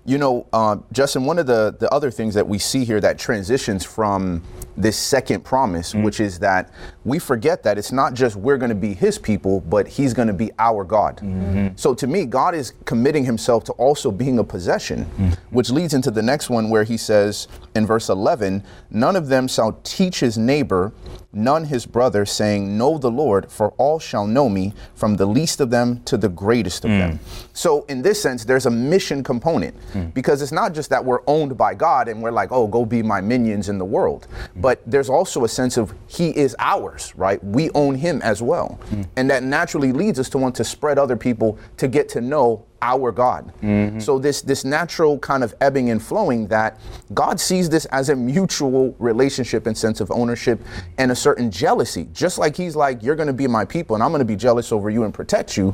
You 0.06 0.18
know, 0.18 0.48
uh, 0.54 0.78
Justin, 0.94 1.26
one 1.26 1.38
of 1.38 1.46
the, 1.46 1.76
the 1.78 1.94
other 1.94 2.10
things 2.10 2.34
that 2.36 2.48
we 2.48 2.58
see 2.58 2.86
here 2.86 3.02
that 3.02 3.20
transitions 3.20 3.84
from 3.84 4.42
this 4.78 4.96
second 4.96 5.44
promise, 5.44 5.94
mm. 5.94 6.04
which 6.04 6.20
is 6.20 6.40
that 6.40 6.72
we 7.04 7.20
forget 7.20 7.64
that 7.64 7.78
it's 7.78 7.92
not 7.92 8.14
just 8.14 8.36
we're 8.36 8.58
going 8.58 8.70
to 8.70 8.76
be 8.76 8.94
his 8.94 9.18
people, 9.18 9.62
but 9.62 9.88
he's 9.88 10.14
going 10.14 10.28
to 10.28 10.34
be 10.38 10.52
our 10.60 10.84
God. 10.84 11.18
Mm-hmm. 11.18 11.76
So 11.76 11.94
to 11.96 12.08
me, 12.08 12.26
God 12.26 12.56
is 12.56 12.74
committing 12.86 13.26
himself 13.26 13.64
to 13.66 13.74
also 13.74 14.12
being 14.12 14.40
a 14.40 14.44
possession, 14.44 15.06
mm-hmm. 15.06 15.30
which 15.50 15.70
leads 15.70 15.94
into 15.94 16.12
the 16.12 16.22
next 16.22 16.50
one 16.50 16.70
where 16.70 16.84
he 16.84 16.98
says 16.98 17.48
in 17.76 17.86
verse 17.86 18.10
11, 18.10 18.64
none 18.92 19.16
of 19.16 19.28
them 19.28 19.48
shall 19.48 19.80
teach 19.84 20.20
his 20.20 20.38
neighbor 20.38 20.94
none 21.38 21.66
his 21.66 21.86
brother, 21.86 22.26
saying, 22.26 22.78
Know 22.78 22.98
the 22.98 23.12
Lord, 23.12 23.52
for 23.52 23.70
all 23.78 24.00
shall 24.00 24.28
know 24.28 24.50
me, 24.50 24.74
from 24.96 25.16
the 25.16 25.26
least 25.26 25.62
of 25.62 25.70
them 25.70 26.02
to 26.06 26.18
the 26.18 26.30
greatest 26.30 26.84
of 26.84 26.92
mm. 26.92 27.00
them. 27.00 27.20
So, 27.54 27.84
in 27.84 28.02
this 28.02 28.22
sense, 28.22 28.44
there's 28.44 28.66
a 28.66 28.72
mission 28.72 29.24
component 29.24 29.76
mm. 29.94 30.14
because 30.14 30.42
it's 30.42 30.52
not 30.52 30.74
just 30.74 30.90
that 30.90 31.04
we're 31.04 31.22
owned 31.28 31.58
by 31.58 31.74
God 31.76 32.08
and 32.08 32.22
we're 32.22 32.32
like, 32.32 32.52
oh, 32.52 32.68
go 32.68 32.86
be 32.86 33.04
my 33.04 33.22
minions 33.22 33.70
in 33.70 33.78
the 33.78 33.86
world, 33.86 34.28
mm. 34.30 34.62
but 34.62 34.82
there's 34.86 35.10
also 35.10 35.44
a 35.44 35.50
sense 35.50 35.78
of 35.78 35.94
He 36.08 36.36
is 36.36 36.56
ours, 36.60 37.14
right? 37.16 37.42
We 37.44 37.70
own 37.72 37.96
Him 37.96 38.22
as 38.24 38.42
well. 38.42 38.80
Mm. 38.90 39.08
And 39.16 39.30
that 39.30 39.44
naturally 39.44 39.92
leads 39.92 40.20
us 40.20 40.27
to 40.30 40.38
want 40.38 40.56
to 40.56 40.64
spread 40.64 40.98
other 40.98 41.16
people 41.16 41.58
to 41.78 41.88
get 41.88 42.10
to 42.10 42.22
know 42.22 42.66
our 42.82 43.12
God. 43.12 43.52
Mm-hmm. 43.62 44.00
So 44.00 44.20
this 44.20 44.42
this 44.42 44.64
natural 44.64 45.18
kind 45.18 45.44
of 45.44 45.56
ebbing 45.62 45.90
and 45.90 46.02
flowing 46.02 46.48
that 46.48 46.80
God 47.14 47.40
sees 47.40 47.70
this 47.70 47.86
as 47.86 48.10
a 48.10 48.16
mutual 48.16 48.96
relationship 49.00 49.66
and 49.66 49.76
sense 49.76 50.00
of 50.00 50.12
ownership 50.12 50.62
and 50.98 51.12
a 51.12 51.16
certain 51.16 51.50
jealousy. 51.50 52.08
Just 52.14 52.38
like 52.38 52.56
he's 52.56 52.76
like 52.76 53.02
you're 53.02 53.16
going 53.16 53.28
to 53.28 53.34
be 53.34 53.48
my 53.48 53.66
people 53.66 53.96
and 53.96 54.04
I'm 54.04 54.12
going 54.12 54.20
to 54.20 54.26
be 54.26 54.36
jealous 54.36 54.72
over 54.72 54.90
you 54.90 55.04
and 55.04 55.14
protect 55.14 55.58
you 55.58 55.74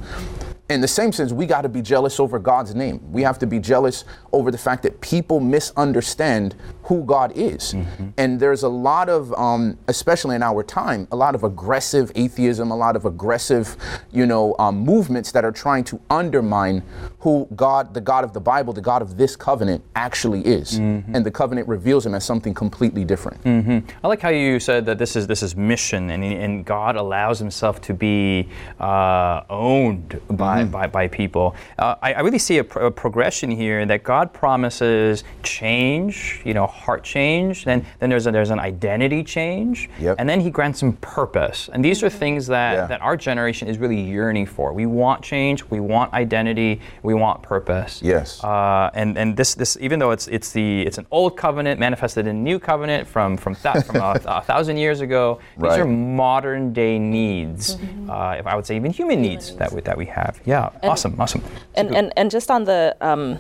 in 0.70 0.82
the 0.82 0.88
same 0.88 1.12
sense, 1.12 1.32
we 1.32 1.46
got 1.46 1.62
to 1.62 1.70
be 1.70 1.82
jealous 1.82 2.20
over 2.20 2.40
God's 2.40 2.74
name. 2.74 3.00
We 3.12 3.22
have 3.24 3.38
to 3.40 3.48
be 3.48 3.60
jealous 3.60 4.06
over 4.32 4.50
the 4.50 4.58
fact 4.58 4.84
that 4.84 5.00
people 5.02 5.40
misunderstand 5.40 6.56
who 6.84 7.04
God 7.06 7.32
is. 7.36 7.74
Mm-hmm. 7.74 8.10
And 8.18 8.40
there's 8.40 8.64
a 8.64 8.70
lot 8.70 9.10
of, 9.10 9.34
um, 9.34 9.78
especially 9.88 10.36
in 10.36 10.44
our 10.44 10.64
time, 10.64 11.08
a 11.12 11.16
lot 11.16 11.36
of 11.36 11.44
aggressive 11.44 12.12
atheism, 12.16 12.72
a 12.72 12.76
lot 12.76 12.96
of 12.96 13.06
aggressive, 13.06 13.78
you 14.12 14.26
know, 14.26 14.56
um, 14.60 14.80
movements 14.80 15.32
that 15.32 15.46
are 15.46 15.52
trying 15.52 15.84
to 15.86 16.00
undermine 16.10 16.84
who 17.20 17.48
God, 17.56 17.94
the 17.94 18.02
God 18.02 18.24
of 18.24 18.34
the 18.34 18.42
Bible, 18.42 18.74
the 18.74 18.82
God 18.82 19.02
of 19.02 19.18
this 19.18 19.36
covenant, 19.36 19.84
actually 19.96 20.42
is. 20.42 20.80
Mm-hmm. 20.80 21.16
And 21.16 21.26
the 21.26 21.32
covenant 21.32 21.68
reveals 21.68 22.06
him 22.06 22.14
as 22.16 22.26
something 22.26 22.54
completely 22.54 23.06
different. 23.06 23.42
Mm-hmm. 23.44 23.80
I 24.04 24.08
like 24.08 24.22
how 24.22 24.30
you 24.30 24.60
said 24.60 24.86
that 24.86 24.98
this 24.98 25.16
is 25.16 25.28
this 25.28 25.42
is 25.44 25.56
mission, 25.56 26.10
and, 26.10 26.24
and 26.24 26.66
God 26.66 26.96
allows 26.96 27.40
Himself 27.40 27.82
to 27.82 27.94
be 27.94 28.50
uh, 28.80 29.44
owned 29.50 30.20
by 30.30 30.64
mm-hmm. 30.64 30.72
by, 30.72 30.88
by 30.88 31.08
people. 31.08 31.56
Uh, 31.78 31.96
I, 32.02 32.14
I, 32.14 32.20
really 32.22 32.40
see 32.40 32.58
a, 32.58 32.64
a, 32.64 32.92
progression 32.92 33.52
here 33.52 33.86
that 33.86 34.04
God 34.04 34.34
promises 34.34 35.24
change, 35.44 36.42
you 36.46 36.54
know, 36.54 36.73
heart 36.74 37.04
change. 37.04 37.66
Then 37.66 37.86
then 38.00 38.10
there's 38.10 38.28
a, 38.28 38.32
there's 38.32 38.50
an 38.50 38.60
identity 38.60 39.24
change, 39.24 39.90
yep. 40.00 40.16
and 40.20 40.28
then 40.28 40.42
He 40.42 40.50
grants 40.50 40.82
him 40.82 40.94
purpose. 40.98 41.70
And 41.72 41.84
these 41.84 42.04
are 42.04 42.10
things 42.10 42.48
that 42.48 42.74
yeah. 42.74 42.86
that 42.88 43.02
our 43.02 43.16
generation 43.16 43.68
is 43.68 43.78
really 43.78 44.02
yearning 44.02 44.46
for. 44.46 44.74
We 44.74 44.86
want 44.86 45.24
change. 45.24 45.64
We 45.70 45.80
want 45.80 46.14
identity. 46.14 46.82
We 47.04 47.14
want 47.14 47.42
purpose. 47.44 48.02
Yes. 48.02 48.44
Uh, 48.44 48.90
and 48.94 49.18
and 49.18 49.38
this 49.38 49.56
this 49.56 49.78
even 49.80 50.00
though 50.00 50.12
it's 50.12 50.28
it's 50.28 50.52
the 50.52 50.82
it's 50.82 50.98
an 50.98 51.08
old 51.12 51.38
covenant 51.38 51.80
manifested 51.80 52.28
in 52.28 52.44
new 52.44 52.60
covenant 52.60 53.08
from 53.08 53.38
from 53.38 53.56
th- 53.56 53.86
from 53.86 53.98
a, 53.98 54.20
a, 54.26 54.42
thousand 54.42 54.78
years 54.78 55.02
ago. 55.02 55.40
These 55.58 55.64
right. 55.64 55.80
are 55.80 55.86
modern 55.86 56.74
day 56.74 57.00
needs. 57.00 57.76
Mm-hmm. 57.76 58.10
Uh, 58.10 58.34
if 58.34 58.48
I 58.48 58.56
would 58.56 58.66
say 58.66 58.76
even 58.76 58.92
human, 58.92 59.14
human 59.14 59.22
needs, 59.22 59.50
needs, 59.50 59.58
that 59.60 59.72
we 59.72 59.82
that 59.82 59.98
we 59.98 60.06
have. 60.06 60.40
Yeah. 60.46 60.70
And, 60.82 60.92
awesome. 60.92 61.20
Awesome. 61.20 61.44
And, 61.76 61.96
and 61.96 62.14
and 62.18 62.32
just 62.32 62.50
on 62.50 62.64
the 62.64 62.96
um, 63.02 63.40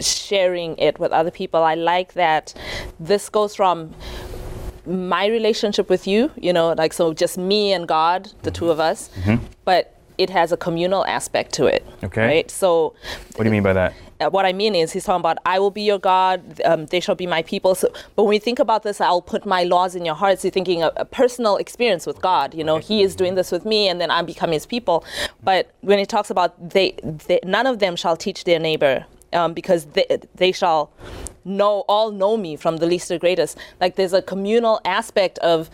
sharing 0.00 0.76
it 0.78 0.98
with 0.98 1.12
other 1.12 1.30
people. 1.30 1.62
I 1.62 1.74
like 1.74 2.14
that 2.14 2.54
this 2.98 3.28
goes 3.28 3.54
from 3.54 3.94
my 4.86 5.26
relationship 5.26 5.90
with 5.90 6.06
you, 6.06 6.30
you 6.36 6.52
know, 6.52 6.72
like 6.72 6.92
so 6.92 7.12
just 7.12 7.36
me 7.38 7.72
and 7.72 7.86
God, 7.86 8.32
the 8.42 8.50
two 8.50 8.70
of 8.70 8.80
us, 8.80 9.10
mm-hmm. 9.20 9.44
but 9.64 9.94
it 10.16 10.30
has 10.30 10.50
a 10.50 10.56
communal 10.56 11.04
aspect 11.06 11.52
to 11.54 11.66
it. 11.66 11.86
Okay. 12.02 12.26
Right? 12.26 12.50
So 12.50 12.94
What 13.36 13.44
do 13.44 13.44
you 13.44 13.50
mean 13.50 13.62
by 13.62 13.72
that? 13.74 13.94
Uh, 14.20 14.28
what 14.28 14.44
I 14.44 14.52
mean 14.52 14.74
is 14.74 14.92
he's 14.92 15.04
talking 15.04 15.20
about 15.20 15.38
I 15.46 15.60
will 15.60 15.70
be 15.70 15.82
your 15.82 15.98
God, 15.98 16.60
um, 16.64 16.86
they 16.86 16.98
shall 16.98 17.14
be 17.14 17.26
my 17.26 17.42
people. 17.42 17.76
So, 17.76 17.88
but 18.16 18.24
when 18.24 18.30
we 18.30 18.40
think 18.40 18.58
about 18.58 18.82
this, 18.82 19.00
I'll 19.00 19.22
put 19.22 19.46
my 19.46 19.62
laws 19.62 19.94
in 19.94 20.04
your 20.04 20.16
hearts. 20.16 20.42
You're 20.42 20.50
thinking 20.50 20.82
a, 20.82 20.90
a 20.96 21.04
personal 21.04 21.56
experience 21.56 22.04
with 22.04 22.20
God. 22.20 22.52
You 22.52 22.64
know, 22.64 22.78
He 22.78 23.02
is 23.02 23.14
doing 23.14 23.36
this 23.36 23.52
with 23.52 23.64
me, 23.64 23.88
and 23.88 24.00
then 24.00 24.10
I'm 24.10 24.26
becoming 24.26 24.54
His 24.54 24.66
people. 24.66 25.04
But 25.44 25.70
when 25.82 26.00
he 26.00 26.06
talks 26.06 26.30
about 26.30 26.70
they, 26.70 26.96
they 27.02 27.38
none 27.44 27.68
of 27.68 27.78
them 27.78 27.94
shall 27.94 28.16
teach 28.16 28.42
their 28.42 28.58
neighbor 28.58 29.06
um, 29.32 29.52
because 29.52 29.86
they, 29.86 30.18
they 30.34 30.52
shall 30.52 30.92
know 31.44 31.84
all 31.88 32.10
know 32.10 32.36
me 32.36 32.56
from 32.56 32.76
the 32.76 32.86
least 32.86 33.08
to 33.08 33.18
greatest 33.18 33.56
like 33.80 33.96
there's 33.96 34.12
a 34.12 34.20
communal 34.20 34.80
aspect 34.84 35.38
of 35.38 35.70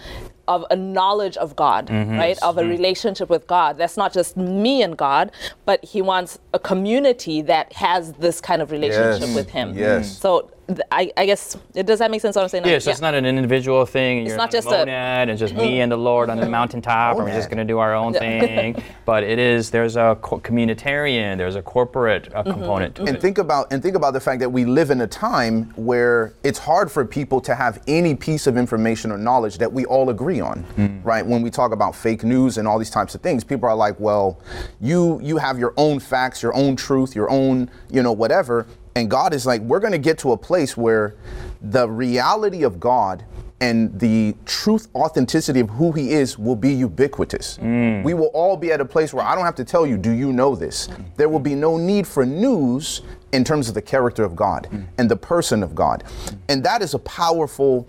of 0.47 0.65
a 0.71 0.77
knowledge 0.77 1.37
of 1.39 1.57
God, 1.57 1.87
mm-hmm. 1.87 2.17
right? 2.17 2.39
Of 2.43 2.59
a 2.59 2.61
mm-hmm. 2.61 2.71
relationship 2.71 3.31
with 3.31 3.47
God. 3.47 3.79
That's 3.79 3.97
not 3.97 4.13
just 4.13 4.37
me 4.37 4.83
and 4.83 4.97
God, 4.97 5.33
but 5.65 5.85
He 5.85 6.03
wants 6.03 6.39
a 6.53 6.59
community 6.59 7.43
that 7.43 7.73
has 7.75 8.13
this 8.15 8.41
kind 8.41 8.61
of 8.61 8.71
relationship 8.71 9.29
yes. 9.29 9.35
with 9.35 9.51
Him. 9.51 9.77
Yes. 9.77 10.19
So 10.19 10.51
I, 10.91 11.13
I, 11.17 11.27
guess 11.27 11.57
it 11.75 11.85
does 11.85 11.99
that 11.99 12.11
make 12.11 12.21
sense? 12.21 12.37
What 12.37 12.43
I'm 12.43 12.49
saying? 12.49 12.65
Yeah, 12.65 12.79
so 12.79 12.89
yeah. 12.89 12.93
it's 12.93 13.01
not 13.01 13.15
an 13.15 13.27
individual 13.27 13.85
thing. 13.85 14.21
It's 14.21 14.29
You're 14.29 14.37
not 14.39 14.51
just 14.51 14.67
a 14.69 14.71
monad, 14.71 15.29
a, 15.29 15.33
and 15.33 15.39
just 15.39 15.55
me 15.55 15.81
and 15.81 15.93
the 15.93 15.97
Lord 15.97 16.31
on 16.31 16.39
the 16.39 16.49
mountaintop, 16.49 17.17
and 17.17 17.27
we're 17.27 17.33
just 17.33 17.49
going 17.51 17.59
to 17.59 17.65
do 17.65 17.79
our 17.79 17.95
own 17.95 18.15
thing. 18.15 18.83
but 19.05 19.23
it 19.25 19.39
is 19.39 19.71
there's 19.71 19.97
a 19.97 20.17
co- 20.23 20.41
communitarian, 20.41 21.37
there's 21.37 21.57
a 21.57 21.63
corporate 21.63 22.29
uh, 22.35 22.43
mm-hmm. 22.43 22.53
component 22.53 22.95
to 22.95 23.03
and 23.03 23.09
it. 23.11 23.13
And 23.15 23.23
think 23.23 23.39
about 23.39 23.73
and 23.73 23.83
think 23.83 23.95
about 23.95 24.13
the 24.15 24.21
fact 24.21 24.41
that 24.41 24.49
we 24.49 24.65
live 24.65 24.91
in 24.91 25.01
a 25.03 25.07
time 25.07 25.65
where 25.77 26.35
it's 26.43 26.59
hard 26.59 26.91
for 26.91 27.05
people 27.05 27.41
to 27.43 27.55
have 27.55 27.83
any 27.87 28.15
piece 28.15 28.47
of 28.47 28.57
information 28.57 29.11
or 29.11 29.19
knowledge 29.19 29.59
that 29.59 29.73
we 29.73 29.85
all 29.85 30.09
agree 30.09 30.41
on, 30.41 30.65
mm. 30.77 31.05
right? 31.05 31.27
When 31.27 31.43
we 31.43 31.51
talk 31.51 31.73
about 31.73 31.95
fake 31.95 32.25
news 32.25 32.57
and 32.57 32.67
all 32.67 32.79
these 32.79 32.91
types 32.91 33.15
of 33.15 33.21
things, 33.21 33.45
people 33.45 33.69
are 33.69 33.77
like, 33.77 34.01
well, 34.01 34.41
you 34.81 35.21
you 35.23 35.37
have 35.37 35.59
your 35.59 35.75
own 35.77 36.01
facts, 36.01 36.43
your 36.43 36.55
own 36.55 36.75
truth, 36.77 37.15
your 37.15 37.29
own 37.29 37.71
you 37.91 38.03
know 38.03 38.13
whatever 38.13 38.67
and 38.97 39.11
God 39.11 39.35
is 39.35 39.45
like, 39.47 39.61
we're 39.63 39.81
going 39.81 39.93
to 39.93 39.99
get 39.99 40.19
to 40.19 40.33
a 40.33 40.37
place 40.37 40.77
where 40.77 41.17
the 41.61 41.89
reality 41.89 42.63
of 42.63 42.79
God 42.79 43.25
and 43.61 43.99
the 43.99 44.35
truth 44.45 44.89
authenticity 44.95 45.61
of 45.61 45.71
who 45.71 45.93
he 45.93 46.13
is 46.13 46.39
will 46.39 46.57
be 46.57 46.73
ubiquitous. 46.73 47.59
Mm. 47.59 48.03
We 48.03 48.13
will 48.13 48.31
all 48.35 48.57
be 48.57 48.73
at 48.73 48.81
a 48.81 48.85
place 48.85 49.15
where 49.15 49.25
I 49.25 49.35
don't 49.35 49.45
have 49.45 49.55
to 49.57 49.65
tell 49.65 49.87
you, 49.87 49.97
do 49.97 50.11
you 50.11 50.33
know 50.33 50.55
this? 50.55 50.89
There 51.17 51.29
will 51.29 51.41
be 51.41 51.55
no 51.55 51.77
need 51.77 52.07
for 52.07 52.27
news 52.27 53.03
in 53.33 53.43
terms 53.43 53.69
of 53.69 53.75
the 53.75 53.83
character 53.83 54.23
of 54.23 54.37
God 54.37 54.69
mm. 54.71 54.87
and 54.99 55.11
the 55.11 55.17
person 55.17 55.63
of 55.63 55.75
God. 55.75 56.05
And 56.49 56.63
that 56.65 56.83
is 56.83 56.95
a 56.95 56.99
powerful 57.01 57.89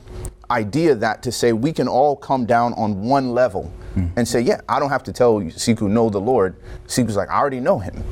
idea 0.50 0.96
that 0.96 1.24
to 1.24 1.32
say 1.32 1.52
we 1.52 1.74
can 1.74 1.88
all 1.88 2.15
come 2.15 2.46
down 2.46 2.74
on 2.74 3.02
one 3.02 3.34
level 3.34 3.72
mm. 3.96 4.10
and 4.15 4.28
say, 4.28 4.41
yeah, 4.41 4.62
I 4.70 4.80
don't 4.80 4.91
have 4.91 5.04
to 5.04 5.13
tell 5.13 5.41
you, 5.41 5.50
Siku, 5.50 5.89
know 5.89 6.10
the 6.10 6.22
Lord. 6.22 6.56
Siku's 6.88 7.15
like, 7.15 7.30
I 7.30 7.38
already 7.38 7.60
know 7.60 7.80
him. 7.80 8.04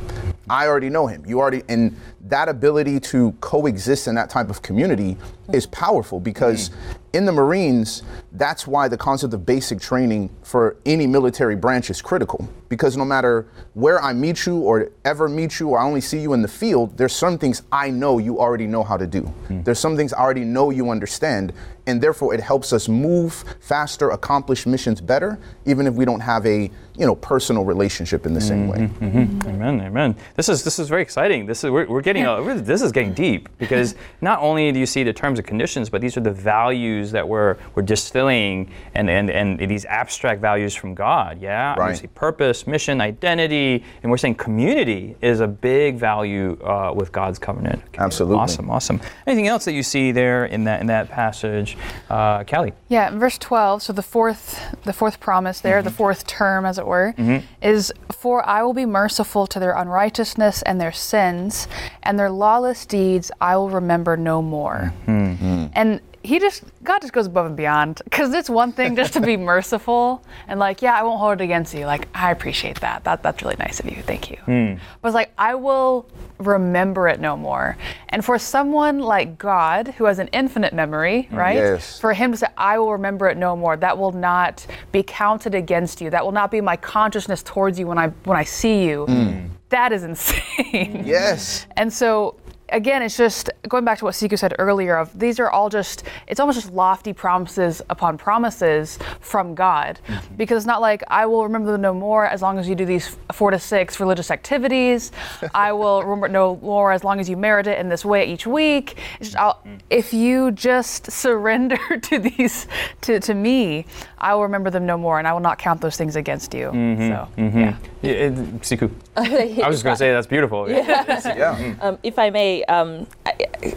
I 0.50 0.68
already 0.68 0.90
know 0.90 1.08
him. 1.08 1.24
You 1.26 1.40
already, 1.40 1.64
and 1.70 1.96
that 2.24 2.48
ability 2.48 3.00
to 3.00 3.34
coexist 3.42 4.08
in 4.08 4.16
that 4.16 4.30
type 4.30 4.50
of 4.50 4.62
community 4.62 5.18
is 5.52 5.66
powerful 5.66 6.22
because 6.22 6.70
mm. 6.70 6.74
in 7.12 7.26
the 7.26 7.32
Marines, 7.32 8.02
that's 8.32 8.66
why 8.66 8.88
the 8.88 8.98
concept 8.98 9.34
of 9.34 9.46
basic 9.46 9.82
training 9.82 10.30
for 10.42 10.78
any 10.86 11.06
military 11.06 11.56
branch 11.56 11.90
is 11.90 12.02
critical. 12.02 12.48
Because 12.70 12.96
no 12.96 13.04
matter 13.04 13.46
where 13.74 14.02
I 14.02 14.14
meet 14.14 14.46
you 14.46 14.58
or 14.58 14.90
ever 15.04 15.28
meet 15.28 15.60
you 15.60 15.70
or 15.70 15.80
I 15.80 15.84
only 15.84 16.02
see 16.02 16.20
you 16.20 16.34
in 16.34 16.42
the 16.42 16.48
field, 16.48 16.98
there's 16.98 17.14
some 17.14 17.38
things 17.38 17.62
I 17.72 17.90
know 17.90 18.20
you 18.20 18.40
already 18.40 18.68
know 18.68 18.84
how 18.84 18.96
to 18.96 19.06
do. 19.06 19.22
Mm. 19.50 19.66
There's 19.66 19.80
some 19.80 19.98
things 19.98 20.14
I 20.14 20.20
already 20.20 20.46
know 20.46 20.70
you 20.70 20.90
understand. 20.90 21.52
And 21.86 22.02
therefore 22.02 22.34
it 22.34 22.40
helps 22.40 22.72
us 22.72 22.88
move 22.88 23.44
faster, 23.60 24.12
accomplish 24.12 24.66
missions 24.66 25.02
better, 25.02 25.38
even 25.66 25.86
if 25.88 25.94
we 25.94 26.06
don't 26.06 26.22
have 26.22 26.46
a 26.46 26.72
you 26.98 27.06
know 27.06 27.16
personal 27.16 27.66
relationship 27.66 28.26
in 28.26 28.34
the 28.34 28.42
same 28.42 28.68
way. 28.68 28.78
Mm-hmm, 28.78 29.18
mm-hmm. 29.18 29.50
Amen, 29.50 29.82
amen. 29.82 30.16
This 30.36 30.48
is 30.48 30.64
this 30.64 30.80
is 30.80 30.90
very 30.90 31.02
exciting. 31.02 31.46
This 31.46 31.64
is 31.64 31.72
we're, 31.72 31.88
we're 31.88 32.02
getting 32.02 32.12
a, 32.21 32.62
this 32.62 32.82
is 32.82 32.91
getting 32.91 33.13
deep 33.13 33.49
because 33.58 33.95
not 34.21 34.39
only 34.39 34.71
do 34.71 34.80
you 34.80 34.86
see 34.86 35.04
the 35.04 35.13
terms 35.13 35.39
and 35.39 35.47
conditions, 35.47 35.89
but 35.89 36.02
these 36.02 36.15
are 36.17 36.21
the 36.21 36.32
values 36.32 37.12
that 37.12 37.28
we're 37.28 37.58
we're 37.76 37.84
distilling 37.84 38.71
and 38.95 39.10
and, 39.10 39.30
and 39.30 39.60
these 39.60 39.86
abstract 39.86 40.41
values 40.41 40.76
from 40.76 40.93
God. 40.93 41.41
Yeah, 41.41 41.76
right. 41.76 41.97
See 41.97 42.08
purpose, 42.08 42.67
mission, 42.67 43.02
identity, 43.02 43.84
and 44.02 44.12
we're 44.12 44.17
saying 44.17 44.36
community 44.36 45.15
is 45.21 45.39
a 45.39 45.47
big 45.47 45.97
value 45.97 46.58
uh, 46.63 46.93
with 46.95 47.12
God's 47.12 47.39
covenant. 47.39 47.82
Okay. 47.88 48.04
Absolutely. 48.04 48.38
Awesome, 48.38 48.69
awesome. 48.69 49.02
Anything 49.28 49.47
else 49.47 49.65
that 49.65 49.73
you 49.73 49.84
see 49.84 50.12
there 50.12 50.45
in 50.45 50.63
that 50.65 50.82
in 50.82 50.88
that 50.88 51.10
passage, 51.10 51.78
uh, 52.10 52.43
Callie? 52.43 52.73
Yeah, 52.89 53.10
verse 53.12 53.38
twelve. 53.38 53.82
So 53.82 53.93
the 53.93 54.04
fourth 54.04 54.60
the 54.84 54.93
fourth 54.93 55.19
promise 55.19 55.60
there, 55.62 55.78
mm-hmm. 55.78 55.86
the 55.86 55.91
fourth 55.91 56.28
term, 56.28 56.65
as 56.65 56.78
it 56.78 56.86
were, 56.86 57.13
mm-hmm. 57.17 57.45
is 57.62 57.91
for 58.12 58.47
I 58.47 58.63
will 58.63 58.73
be 58.73 58.86
merciful 58.86 59.47
to 59.47 59.60
their 59.60 59.76
unrighteousness 59.76 60.62
and 60.63 60.80
their 60.80 60.91
sins, 60.91 61.67
and 62.04 62.20
their 62.20 62.30
lawless 62.30 62.86
deeds 62.86 63.32
I 63.42 63.58
will 63.58 63.70
remember 63.70 64.16
no 64.18 64.42
more. 64.42 64.94
Mm-hmm. 65.08 65.68
And 65.74 66.02
he 66.24 66.40
just 66.40 66.64
God 66.84 67.02
just 67.02 67.14
goes 67.14 67.28
above 67.28 67.46
and 67.46 67.56
beyond. 67.56 68.02
Because 68.06 68.34
it's 68.34 68.50
one 68.50 68.72
thing 68.72 68.96
just 68.96 69.14
to 69.14 69.22
be 69.22 69.38
merciful 69.54 70.24
and 70.48 70.60
like 70.60 70.82
yeah 70.82 70.98
I 70.98 71.04
won't 71.04 71.20
hold 71.20 71.42
it 71.42 71.44
against 71.44 71.74
you. 71.74 71.86
Like 71.86 72.08
I 72.16 72.32
appreciate 72.32 72.80
that. 72.80 73.04
That 73.04 73.22
that's 73.22 73.42
really 73.42 73.58
nice 73.60 73.80
of 73.80 73.90
you. 73.90 74.02
Thank 74.02 74.32
you. 74.32 74.38
Mm. 74.48 74.80
but 75.02 75.10
it's 75.10 75.16
like 75.16 75.34
I 75.38 75.56
will 75.56 76.10
remember 76.40 77.08
it 77.08 77.20
no 77.20 77.36
more. 77.36 77.78
And 78.10 78.24
for 78.24 78.40
someone 78.40 79.00
like 79.00 79.38
God 79.38 79.90
who 79.90 80.06
has 80.06 80.20
an 80.20 80.30
infinite 80.30 80.74
memory 80.74 81.24
hmm. 81.24 81.36
right? 81.36 81.58
Yes. 81.58 82.00
for 82.00 82.14
him 82.14 82.32
to 82.32 82.38
say 82.38 82.48
I 82.58 82.80
will 82.80 82.94
remember 82.94 83.28
it 83.28 83.38
no 83.38 83.56
more 83.56 83.76
that 83.78 83.98
will 83.98 84.14
not 84.14 84.66
be 84.92 85.04
counted 85.04 85.54
against 85.54 86.00
you. 86.00 86.10
That 86.10 86.24
will 86.24 86.32
not 86.32 86.52
be 86.52 86.62
my 86.62 86.78
consciousness 86.78 87.44
towards 87.44 87.78
you 87.78 87.88
when 87.88 87.98
I 87.98 88.08
when 88.24 88.38
I 88.38 88.46
see 88.46 88.86
you. 88.86 89.06
Mm. 89.08 89.50
that 89.70 89.92
is 89.92 90.04
insane. 90.04 91.04
Yes. 91.06 91.68
And 91.76 91.92
so 91.92 92.38
again, 92.74 93.02
it's 93.02 93.16
just 93.16 93.50
going 93.70 93.86
back 93.86 94.00
to 94.00 94.06
what 94.06 94.14
Siku 94.16 94.38
said 94.38 94.56
earlier 94.60 94.98
of 94.98 95.18
these 95.18 95.40
are 95.40 95.50
all 95.50 95.70
just 95.70 96.04
it's 96.28 96.40
almost 96.40 96.60
just 96.60 96.74
lofty 96.74 97.14
promises 97.14 97.82
upon 97.90 98.18
promises 98.18 99.00
from 99.22 99.56
God. 99.56 100.00
Mm-hmm. 100.08 100.36
Because 100.36 100.58
it's 100.58 100.66
not 100.66 100.82
like 100.82 101.04
I 101.08 101.26
will 101.26 101.44
remember 101.44 101.72
them 101.72 101.82
no 101.82 101.94
more 101.94 102.26
as 102.26 102.42
long 102.42 102.58
as 102.58 102.68
you 102.68 102.76
do 102.76 102.86
these 102.86 103.16
four 103.32 103.52
to 103.52 103.60
six 103.60 104.00
religious 104.00 104.32
activities. 104.32 105.12
I 105.54 105.72
will 105.72 106.04
remember 106.04 106.28
no 106.28 106.58
more 106.58 106.92
as 106.92 107.04
long 107.04 107.20
as 107.20 107.30
you 107.30 107.38
merit 107.38 107.68
it 107.68 107.80
in 107.80 107.88
this 107.88 108.04
way 108.04 108.26
each 108.26 108.46
week. 108.46 108.98
Just, 109.20 109.36
mm-hmm. 109.36 109.76
if 109.90 110.14
you 110.14 110.52
just 110.52 111.12
surrender 111.24 111.78
to 112.02 112.20
these 112.20 112.68
to, 113.02 113.20
to 113.20 113.34
me, 113.34 113.86
I 114.24 114.34
will 114.34 114.44
remember 114.44 114.70
them 114.70 114.86
no 114.86 114.98
more 114.98 115.20
and 115.20 115.28
I 115.28 115.34
will 115.34 115.42
not 115.42 115.60
count 115.60 115.82
those 115.82 115.98
things 115.98 116.16
against 116.16 116.54
you. 116.54 116.68
Mm-hmm. 116.68 117.10
So 117.10 117.28
mm-hmm. 117.38 117.60
yeah. 117.60 117.78
yeah 118.02 118.12
it, 118.12 118.34
Siku. 118.62 118.90
I 119.18 119.68
was 119.68 119.76
just 119.76 119.84
going 119.84 119.94
to 119.94 119.98
say 119.98 120.12
that's 120.12 120.28
beautiful. 120.28 120.70
Yeah. 120.70 121.22
yeah. 121.26 121.76
Um, 121.84 121.98
if 122.04 122.18
I 122.18 122.30
may 122.30 122.64
um, 122.66 123.08
I, 123.26 123.76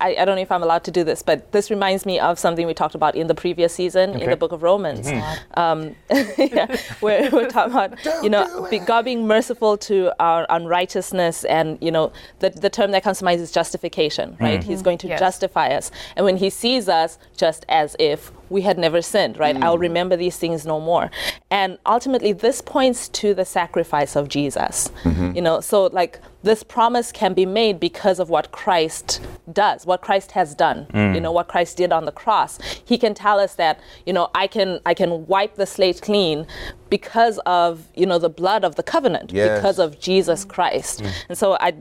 I, 0.00 0.16
I, 0.16 0.24
don't 0.24 0.36
know 0.36 0.42
if 0.42 0.52
I'm 0.52 0.62
allowed 0.62 0.84
to 0.84 0.90
do 0.90 1.02
this, 1.02 1.22
but 1.22 1.50
this 1.52 1.70
reminds 1.70 2.06
me 2.06 2.20
of 2.20 2.38
something 2.38 2.66
we 2.66 2.74
talked 2.74 2.94
about 2.94 3.16
in 3.16 3.26
the 3.26 3.34
previous 3.34 3.74
season 3.74 4.10
okay. 4.10 4.24
in 4.24 4.30
the 4.30 4.36
book 4.36 4.52
of 4.52 4.62
Romans, 4.62 5.08
mm-hmm. 5.08 5.60
um, 5.60 5.94
yeah, 6.38 6.76
where 7.00 7.30
we're 7.30 7.48
talking 7.48 7.72
about, 7.72 8.00
don't 8.02 8.22
you 8.22 8.30
know, 8.30 8.68
be, 8.70 8.78
God 8.78 9.04
being 9.04 9.26
merciful 9.26 9.76
to 9.78 10.12
our 10.20 10.46
unrighteousness, 10.50 11.44
and 11.44 11.78
you 11.80 11.90
know, 11.90 12.12
the, 12.38 12.50
the 12.50 12.70
term 12.70 12.92
that 12.92 13.02
comes 13.02 13.18
to 13.18 13.24
mind 13.24 13.40
is 13.40 13.50
justification, 13.50 14.36
right? 14.40 14.60
Mm-hmm. 14.60 14.70
He's 14.70 14.82
going 14.82 14.98
to 14.98 15.08
yes. 15.08 15.18
justify 15.18 15.68
us, 15.68 15.90
and 16.16 16.24
when 16.24 16.36
He 16.36 16.50
sees 16.50 16.88
us 16.88 17.18
just 17.36 17.66
as 17.68 17.96
if 17.98 18.30
we 18.50 18.62
had 18.62 18.78
never 18.78 19.02
sinned, 19.02 19.38
right? 19.38 19.56
Mm. 19.56 19.64
I'll 19.64 19.78
remember 19.78 20.16
these 20.16 20.36
things 20.36 20.66
no 20.66 20.80
more. 20.80 21.10
And 21.50 21.78
ultimately, 21.86 22.32
this 22.32 22.60
points 22.60 23.08
to 23.10 23.34
the 23.34 23.44
sacrifice 23.44 24.16
of 24.16 24.28
Jesus. 24.28 24.90
Mm-hmm. 25.04 25.36
You 25.36 25.42
know, 25.42 25.60
so 25.60 25.86
like 25.86 26.20
this 26.48 26.62
promise 26.62 27.12
can 27.12 27.34
be 27.34 27.44
made 27.44 27.78
because 27.78 28.18
of 28.18 28.30
what 28.30 28.50
Christ 28.52 29.20
does, 29.52 29.84
what 29.84 30.00
Christ 30.00 30.32
has 30.32 30.54
done. 30.54 30.86
Mm. 30.92 31.14
You 31.14 31.20
know, 31.20 31.30
what 31.30 31.46
Christ 31.46 31.76
did 31.76 31.92
on 31.92 32.06
the 32.06 32.12
cross. 32.12 32.58
He 32.84 32.96
can 32.96 33.14
tell 33.14 33.38
us 33.38 33.54
that, 33.54 33.80
you 34.06 34.12
know, 34.12 34.30
I 34.34 34.46
can 34.46 34.80
I 34.86 34.94
can 34.94 35.26
wipe 35.26 35.56
the 35.56 35.66
slate 35.66 36.00
clean 36.00 36.46
because 36.90 37.38
of 37.44 37.86
you 37.94 38.06
know 38.06 38.18
the 38.18 38.30
blood 38.30 38.64
of 38.64 38.76
the 38.76 38.82
covenant 38.82 39.32
yes. 39.32 39.58
because 39.58 39.78
of 39.78 40.00
Jesus 40.00 40.44
Christ. 40.44 41.02
Mm. 41.02 41.12
And 41.30 41.38
so 41.38 41.56
I, 41.60 41.74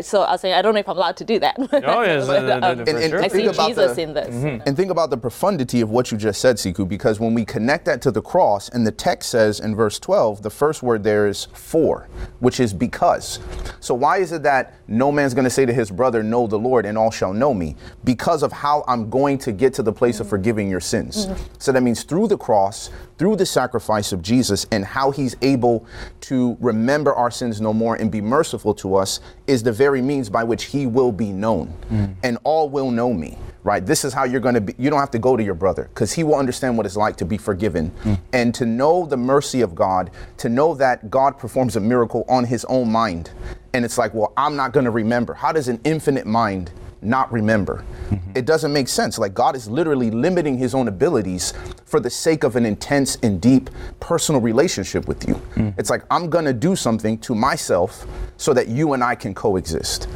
so 0.00 0.22
I 0.22 0.32
was 0.32 0.40
saying 0.40 0.54
I 0.54 0.62
don't 0.62 0.74
know 0.74 0.80
if 0.80 0.88
I'm 0.88 0.96
allowed 0.96 1.16
to 1.18 1.24
do 1.24 1.38
that. 1.40 1.56
Oh 1.90 2.02
yes, 2.02 2.26
but, 2.26 2.50
um, 2.50 2.80
and, 2.80 2.88
and, 2.88 3.14
I 3.14 3.28
see 3.28 3.50
Jesus 3.50 3.96
the, 3.96 4.02
in 4.02 4.14
this. 4.14 4.34
Mm-hmm. 4.34 4.62
And 4.66 4.76
think 4.76 4.90
about 4.90 5.10
the 5.10 5.16
profundity 5.16 5.80
of 5.80 5.90
what 5.90 6.12
you 6.12 6.18
just 6.18 6.40
said, 6.40 6.56
Siku, 6.56 6.86
because 6.86 7.18
when 7.18 7.34
we 7.34 7.44
connect 7.44 7.84
that 7.86 8.00
to 8.02 8.10
the 8.10 8.22
cross, 8.22 8.68
and 8.68 8.86
the 8.86 8.92
text 8.92 9.30
says 9.30 9.60
in 9.60 9.74
verse 9.74 9.98
12, 9.98 10.42
the 10.42 10.50
first 10.50 10.82
word 10.82 11.02
there 11.02 11.26
is 11.26 11.46
for, 11.52 12.08
which 12.38 12.60
is 12.60 12.72
because. 12.72 13.40
So 13.80 13.94
why 13.94 14.18
is 14.18 14.32
it 14.32 14.42
that 14.44 14.74
no 14.86 15.10
man's 15.10 15.34
going 15.34 15.44
to 15.44 15.50
say 15.50 15.66
to 15.66 15.72
his 15.72 15.90
brother, 15.90 16.22
"Know 16.22 16.46
the 16.46 16.58
Lord, 16.58 16.86
and 16.86 16.96
all 16.96 17.10
shall 17.10 17.32
know 17.32 17.52
me," 17.52 17.76
because 18.04 18.42
of 18.42 18.52
how 18.52 18.84
I'm 18.86 19.10
going 19.10 19.38
to 19.38 19.52
get 19.52 19.74
to 19.74 19.82
the 19.82 19.92
place 19.92 20.16
mm-hmm. 20.16 20.22
of 20.22 20.28
forgiving 20.28 20.70
your 20.70 20.80
sins. 20.80 21.26
Mm-hmm. 21.26 21.42
So 21.58 21.72
that 21.72 21.82
means 21.82 22.04
through 22.04 22.28
the 22.28 22.38
cross, 22.38 22.90
through 23.18 23.36
the 23.36 23.46
sacrifice 23.46 24.12
of 24.12 24.22
Jesus 24.22 24.66
and 24.70 24.84
how 24.84 25.10
he's 25.10 25.36
able 25.42 25.86
to 26.20 26.56
remember 26.60 27.14
our 27.14 27.30
sins 27.30 27.60
no 27.60 27.72
more 27.72 27.96
and 27.96 28.10
be 28.10 28.20
merciful 28.20 28.74
to 28.74 28.94
us 28.94 29.20
is 29.46 29.62
the 29.62 29.72
very 29.72 30.02
means 30.02 30.28
by 30.30 30.44
which 30.44 30.64
he 30.64 30.86
will 30.86 31.12
be 31.12 31.32
known. 31.32 31.72
Mm. 31.90 32.14
And 32.22 32.38
all 32.44 32.68
will 32.68 32.90
know 32.90 33.12
me, 33.12 33.36
right? 33.62 33.84
This 33.84 34.04
is 34.04 34.12
how 34.12 34.24
you're 34.24 34.40
going 34.40 34.54
to 34.54 34.60
be. 34.60 34.74
You 34.78 34.90
don't 34.90 35.00
have 35.00 35.10
to 35.12 35.18
go 35.18 35.36
to 35.36 35.42
your 35.42 35.54
brother 35.54 35.84
because 35.94 36.12
he 36.12 36.24
will 36.24 36.36
understand 36.36 36.76
what 36.76 36.86
it's 36.86 36.96
like 36.96 37.16
to 37.16 37.24
be 37.24 37.36
forgiven 37.36 37.90
mm. 38.02 38.18
and 38.32 38.54
to 38.54 38.66
know 38.66 39.06
the 39.06 39.16
mercy 39.16 39.60
of 39.60 39.74
God, 39.74 40.10
to 40.38 40.48
know 40.48 40.74
that 40.74 41.10
God 41.10 41.38
performs 41.38 41.76
a 41.76 41.80
miracle 41.80 42.24
on 42.28 42.44
his 42.44 42.64
own 42.66 42.90
mind. 42.90 43.30
And 43.72 43.84
it's 43.84 43.98
like, 43.98 44.14
well, 44.14 44.32
I'm 44.36 44.56
not 44.56 44.72
going 44.72 44.84
to 44.84 44.90
remember. 44.90 45.34
How 45.34 45.52
does 45.52 45.68
an 45.68 45.80
infinite 45.84 46.26
mind 46.26 46.72
not 47.02 47.32
remember. 47.32 47.84
Mm-hmm. 48.10 48.32
It 48.34 48.44
doesn't 48.44 48.72
make 48.72 48.88
sense. 48.88 49.18
Like 49.18 49.34
God 49.34 49.56
is 49.56 49.68
literally 49.68 50.10
limiting 50.10 50.58
his 50.58 50.74
own 50.74 50.88
abilities 50.88 51.54
for 51.84 52.00
the 52.00 52.10
sake 52.10 52.44
of 52.44 52.56
an 52.56 52.66
intense 52.66 53.16
and 53.22 53.40
deep 53.40 53.70
personal 54.00 54.40
relationship 54.40 55.08
with 55.08 55.26
you. 55.26 55.34
Mm-hmm. 55.34 55.70
It's 55.78 55.90
like 55.90 56.04
I'm 56.10 56.28
going 56.28 56.44
to 56.44 56.52
do 56.52 56.76
something 56.76 57.18
to 57.20 57.34
myself 57.34 58.06
so 58.36 58.52
that 58.54 58.68
you 58.68 58.92
and 58.92 59.02
I 59.02 59.14
can 59.14 59.34
coexist. 59.34 60.08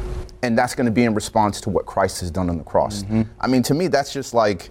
And 0.45 0.55
that's 0.55 0.75
going 0.75 0.85
to 0.85 0.91
be 0.91 1.03
in 1.03 1.15
response 1.15 1.59
to 1.61 1.71
what 1.71 1.87
Christ 1.87 2.21
has 2.21 2.29
done 2.29 2.51
on 2.51 2.59
the 2.59 2.63
cross. 2.63 3.01
Mm-hmm. 3.01 3.23
I 3.41 3.47
mean, 3.47 3.63
to 3.63 3.73
me, 3.73 3.87
that's 3.87 4.13
just 4.13 4.35
like 4.35 4.69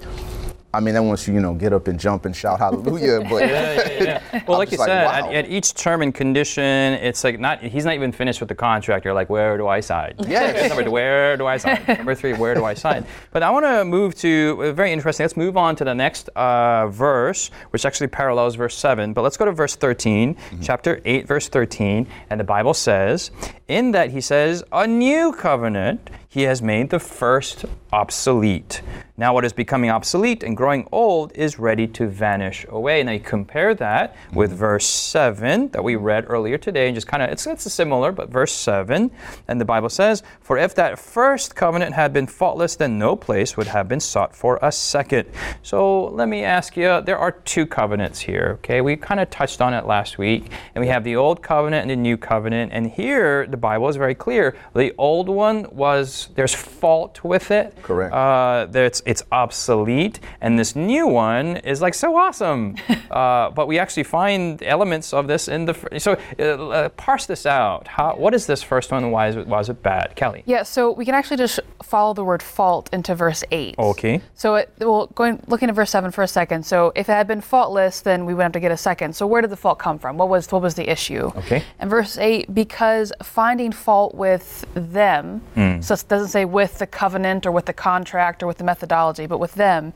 I 0.75 0.81
mean, 0.81 0.95
that 0.95 1.03
wants 1.03 1.29
you, 1.29 1.35
you 1.35 1.41
know, 1.41 1.55
get 1.55 1.73
up 1.73 1.87
and 1.89 1.99
jump 1.99 2.25
and 2.25 2.35
shout 2.35 2.59
hallelujah. 2.59 3.21
But 3.31 3.49
yeah, 3.49 3.75
yeah, 3.75 4.03
yeah. 4.03 4.45
well, 4.49 4.59
like 4.59 4.73
you 4.73 4.79
like, 4.79 4.89
said, 4.89 5.05
wow. 5.05 5.29
at, 5.29 5.35
at, 5.35 5.51
each 5.51 5.75
term 5.75 6.03
and 6.03 6.15
condition, 6.15 6.95
it's 6.95 7.23
like 7.23 7.39
not 7.39 7.63
he's 7.63 7.85
not 7.85 7.95
even 7.95 8.13
finished 8.13 8.41
with 8.41 8.49
the 8.49 8.55
contract. 8.55 9.05
You're 9.05 9.15
like, 9.15 9.31
where 9.31 9.57
do 9.57 9.69
I 9.69 9.81
sign? 9.81 10.15
Yes. 10.27 10.69
Number 10.69 10.85
two, 10.85 10.91
where 10.91 11.37
do 11.37 11.47
I 11.47 11.57
sign? 11.57 11.83
Number 11.87 12.15
three, 12.15 12.33
where 12.33 12.55
do 12.55 12.65
I 12.65 12.75
sign? 12.75 13.07
But 13.31 13.43
I 13.43 13.51
want 13.51 13.65
to 13.65 13.85
move 13.85 14.15
to 14.17 14.59
uh, 14.61 14.73
very 14.73 14.93
interesting. 14.93 15.25
Let's 15.25 15.37
move 15.37 15.57
on 15.57 15.77
to 15.77 15.85
the 15.85 15.95
next 15.95 16.29
uh, 16.31 16.89
verse, 16.89 17.51
which 17.71 17.87
actually 17.87 18.09
parallels 18.09 18.57
verse 18.57 18.77
seven. 18.77 19.13
But 19.13 19.23
let's 19.23 19.37
go 19.37 19.45
to 19.45 19.53
verse 19.53 19.77
13, 19.77 20.35
mm-hmm. 20.35 20.61
chapter 20.61 21.01
eight, 21.05 21.27
verse 21.27 21.49
13, 21.49 22.07
and 22.31 22.41
the 22.41 22.45
Bible 22.45 22.75
says, 22.75 23.31
in 23.69 23.93
that 23.93 24.11
he 24.11 24.21
says, 24.21 24.63
a 24.73 24.87
new 24.87 25.33
covenant 25.33 26.11
he 26.35 26.43
has 26.43 26.61
made 26.61 26.91
the 26.91 26.99
first 26.99 27.65
obsolete. 27.93 28.83
Now, 29.17 29.33
what 29.33 29.45
is 29.45 29.53
becoming 29.53 29.91
obsolete 29.91 30.43
and 30.43 30.57
growing 30.57 30.89
old 30.91 31.31
is 31.37 31.61
ready 31.61 31.87
to 31.87 32.09
vanish 32.09 32.67
away. 32.69 33.05
Now, 33.05 33.13
you 33.13 33.21
compare 33.21 33.73
that 33.77 34.17
with 34.33 34.51
verse 34.51 34.85
7 34.85 35.69
that 35.69 35.85
we 35.85 35.95
read 35.95 36.25
earlier 36.27 36.59
today, 36.59 36.89
and 36.89 36.95
just 36.97 37.07
kind 37.07 37.23
of, 37.23 37.31
it's, 37.31 37.47
it's 37.47 37.73
similar, 37.73 38.11
but 38.11 38.31
verse 38.31 38.51
7, 38.51 39.13
and 39.47 39.61
the 39.61 39.65
Bible 39.65 39.89
says, 39.89 40.25
For 40.41 40.59
if 40.59 40.75
that 40.75 40.99
first 40.99 41.55
covenant 41.55 41.95
had 41.95 42.13
been 42.13 42.27
faultless, 42.27 42.75
then 42.75 42.99
no 42.99 43.15
place 43.15 43.57
would 43.57 43.69
have 43.69 43.87
been 43.87 44.01
sought 44.01 44.35
for 44.35 44.59
a 44.61 44.73
second. 44.73 45.29
So, 45.63 46.07
let 46.07 46.29
me 46.29 46.43
ask 46.43 46.77
you 46.77 47.01
there 47.03 47.19
are 47.19 47.31
two 47.31 47.65
covenants 47.65 48.19
here, 48.19 48.59
okay? 48.59 48.81
We 48.81 48.97
kind 48.97 49.21
of 49.21 49.31
touched 49.31 49.61
on 49.61 49.73
it 49.73 49.87
last 49.87 50.19
week, 50.19 50.51
and 50.75 50.83
we 50.83 50.89
have 50.89 51.05
the 51.05 51.15
old 51.15 51.41
covenant 51.41 51.83
and 51.83 51.91
the 51.93 52.03
new 52.03 52.17
covenant, 52.17 52.73
and 52.73 52.91
here 52.91 53.47
the 53.47 53.57
Bible 53.57 53.89
is 53.89 53.95
very 53.95 54.17
clear. 54.17 54.57
The 54.75 54.93
old 54.99 55.29
one 55.29 55.69
was 55.71 56.24
there's 56.29 56.45
there's 56.45 56.55
fault 56.55 57.25
with 57.25 57.51
it. 57.51 57.75
Correct. 57.83 58.13
Uh, 58.13 58.67
it's 58.75 59.03
it's 59.07 59.23
obsolete, 59.33 60.21
and 60.41 60.59
this 60.59 60.77
new 60.77 61.07
one 61.07 61.57
is 61.59 61.81
like 61.81 61.95
so 61.95 62.17
awesome. 62.17 62.77
uh, 63.11 63.51
but 63.51 63.67
we 63.67 63.79
actually 63.79 64.05
find 64.05 64.63
elements 64.63 65.13
of 65.13 65.27
this 65.27 65.49
in 65.49 65.65
the 65.65 65.75
fr- 65.75 65.99
so 65.99 66.17
uh, 66.39 66.43
uh, 66.43 66.89
parse 66.91 67.27
this 67.27 67.47
out. 67.47 67.89
How 67.89 68.15
what 68.17 68.35
is 68.35 68.47
this 68.47 68.63
first 68.63 68.93
one? 68.93 69.11
Why 69.11 69.29
is 69.29 69.37
it, 69.37 69.47
why 69.47 69.61
is 69.61 69.69
it 69.69 69.83
bad, 69.83 70.15
Callie? 70.17 70.43
Yeah, 70.47 70.63
so 70.63 70.93
we 70.93 71.05
can 71.05 71.15
actually 71.15 71.39
just 71.39 71.61
follow 71.83 72.15
the 72.15 72.25
word 72.25 72.43
fault 72.43 72.91
into 72.93 73.15
verse 73.15 73.43
eight. 73.51 73.75
Okay. 73.79 74.21
So 74.35 74.57
it 74.57 74.71
well 74.79 75.07
going 75.15 75.43
looking 75.47 75.69
at 75.69 75.75
verse 75.75 75.91
seven 75.91 76.11
for 76.11 76.23
a 76.23 76.29
second. 76.29 76.65
So 76.65 76.93
if 76.95 77.09
it 77.09 77.13
had 77.13 77.27
been 77.27 77.41
faultless, 77.41 78.03
then 78.03 78.27
we 78.27 78.35
would 78.35 78.43
have 78.43 78.53
to 78.53 78.61
get 78.61 78.73
a 78.73 78.77
second. 78.77 79.17
So 79.17 79.27
where 79.27 79.41
did 79.41 79.51
the 79.51 79.57
fault 79.57 79.79
come 79.79 79.99
from? 79.99 80.19
What 80.19 80.29
was 80.29 80.51
what 80.53 80.63
was 80.63 80.75
the 80.75 80.91
issue? 80.91 81.33
Okay. 81.37 81.63
And 81.79 81.89
verse 81.89 82.19
eight, 82.19 82.55
because 82.55 83.13
finding 83.23 83.73
fault 83.73 84.15
with 84.15 84.67
them, 84.75 85.41
so 85.83 85.95
it 85.95 85.99
doesn't 86.15 86.29
say 86.29 86.45
with 86.45 86.79
the 86.79 86.87
covenant 86.87 87.47
or 87.47 87.53
with 87.53 87.67
the 87.67 87.73
contract 87.73 88.43
or 88.43 88.47
with 88.47 88.59
the 88.59 88.65
methodology, 88.65 89.27
but 89.27 89.39
with 89.39 89.55
them, 89.55 89.93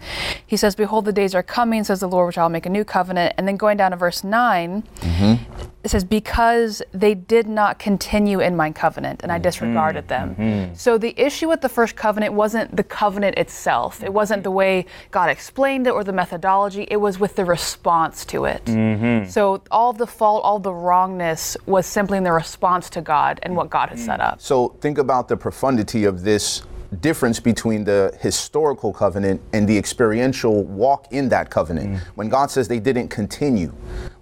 he 0.46 0.56
says, 0.56 0.74
Behold, 0.74 1.04
the 1.04 1.12
days 1.12 1.34
are 1.34 1.42
coming, 1.42 1.84
says 1.84 2.00
the 2.00 2.08
Lord, 2.08 2.26
which 2.26 2.38
I'll 2.38 2.48
make 2.48 2.66
a 2.66 2.70
new 2.70 2.84
covenant. 2.84 3.34
And 3.36 3.46
then 3.46 3.56
going 3.56 3.76
down 3.76 3.92
to 3.92 3.96
verse 3.96 4.24
9, 4.24 4.82
mm-hmm. 4.82 5.68
It 5.88 5.90
says, 5.92 6.04
Because 6.04 6.82
they 6.92 7.14
did 7.14 7.46
not 7.46 7.78
continue 7.78 8.40
in 8.40 8.54
my 8.56 8.70
covenant 8.70 9.22
and 9.22 9.32
I 9.32 9.36
mm-hmm. 9.36 9.42
disregarded 9.42 10.08
them. 10.08 10.34
Mm-hmm. 10.34 10.74
So 10.74 10.98
the 10.98 11.18
issue 11.18 11.48
with 11.48 11.62
the 11.62 11.68
first 11.68 11.96
covenant 11.96 12.34
wasn't 12.34 12.76
the 12.76 12.84
covenant 12.84 13.38
itself, 13.38 14.02
it 14.02 14.12
wasn't 14.12 14.42
the 14.42 14.50
way 14.50 14.84
God 15.10 15.30
explained 15.30 15.86
it 15.86 15.90
or 15.90 16.04
the 16.04 16.12
methodology, 16.12 16.86
it 16.90 16.98
was 16.98 17.18
with 17.18 17.36
the 17.36 17.44
response 17.44 18.26
to 18.26 18.44
it. 18.44 18.64
Mm-hmm. 18.66 19.30
So 19.30 19.62
all 19.70 19.94
the 19.94 20.06
fault, 20.06 20.44
all 20.44 20.58
the 20.58 20.74
wrongness 20.74 21.56
was 21.64 21.86
simply 21.86 22.18
in 22.18 22.24
the 22.24 22.32
response 22.32 22.90
to 22.90 23.00
God 23.00 23.40
and 23.42 23.56
what 23.56 23.70
God 23.70 23.88
had 23.88 23.98
set 23.98 24.20
up. 24.20 24.40
So 24.40 24.76
think 24.80 24.98
about 24.98 25.28
the 25.28 25.36
profundity 25.36 26.04
of 26.04 26.22
this 26.22 26.62
difference 27.00 27.38
between 27.38 27.84
the 27.84 28.16
historical 28.20 28.92
covenant 28.92 29.40
and 29.52 29.68
the 29.68 29.76
experiential 29.76 30.64
walk 30.64 31.06
in 31.10 31.28
that 31.28 31.50
covenant. 31.50 31.98
When 32.14 32.28
God 32.28 32.50
says 32.50 32.68
they 32.68 32.80
didn't 32.80 33.08
continue, 33.08 33.72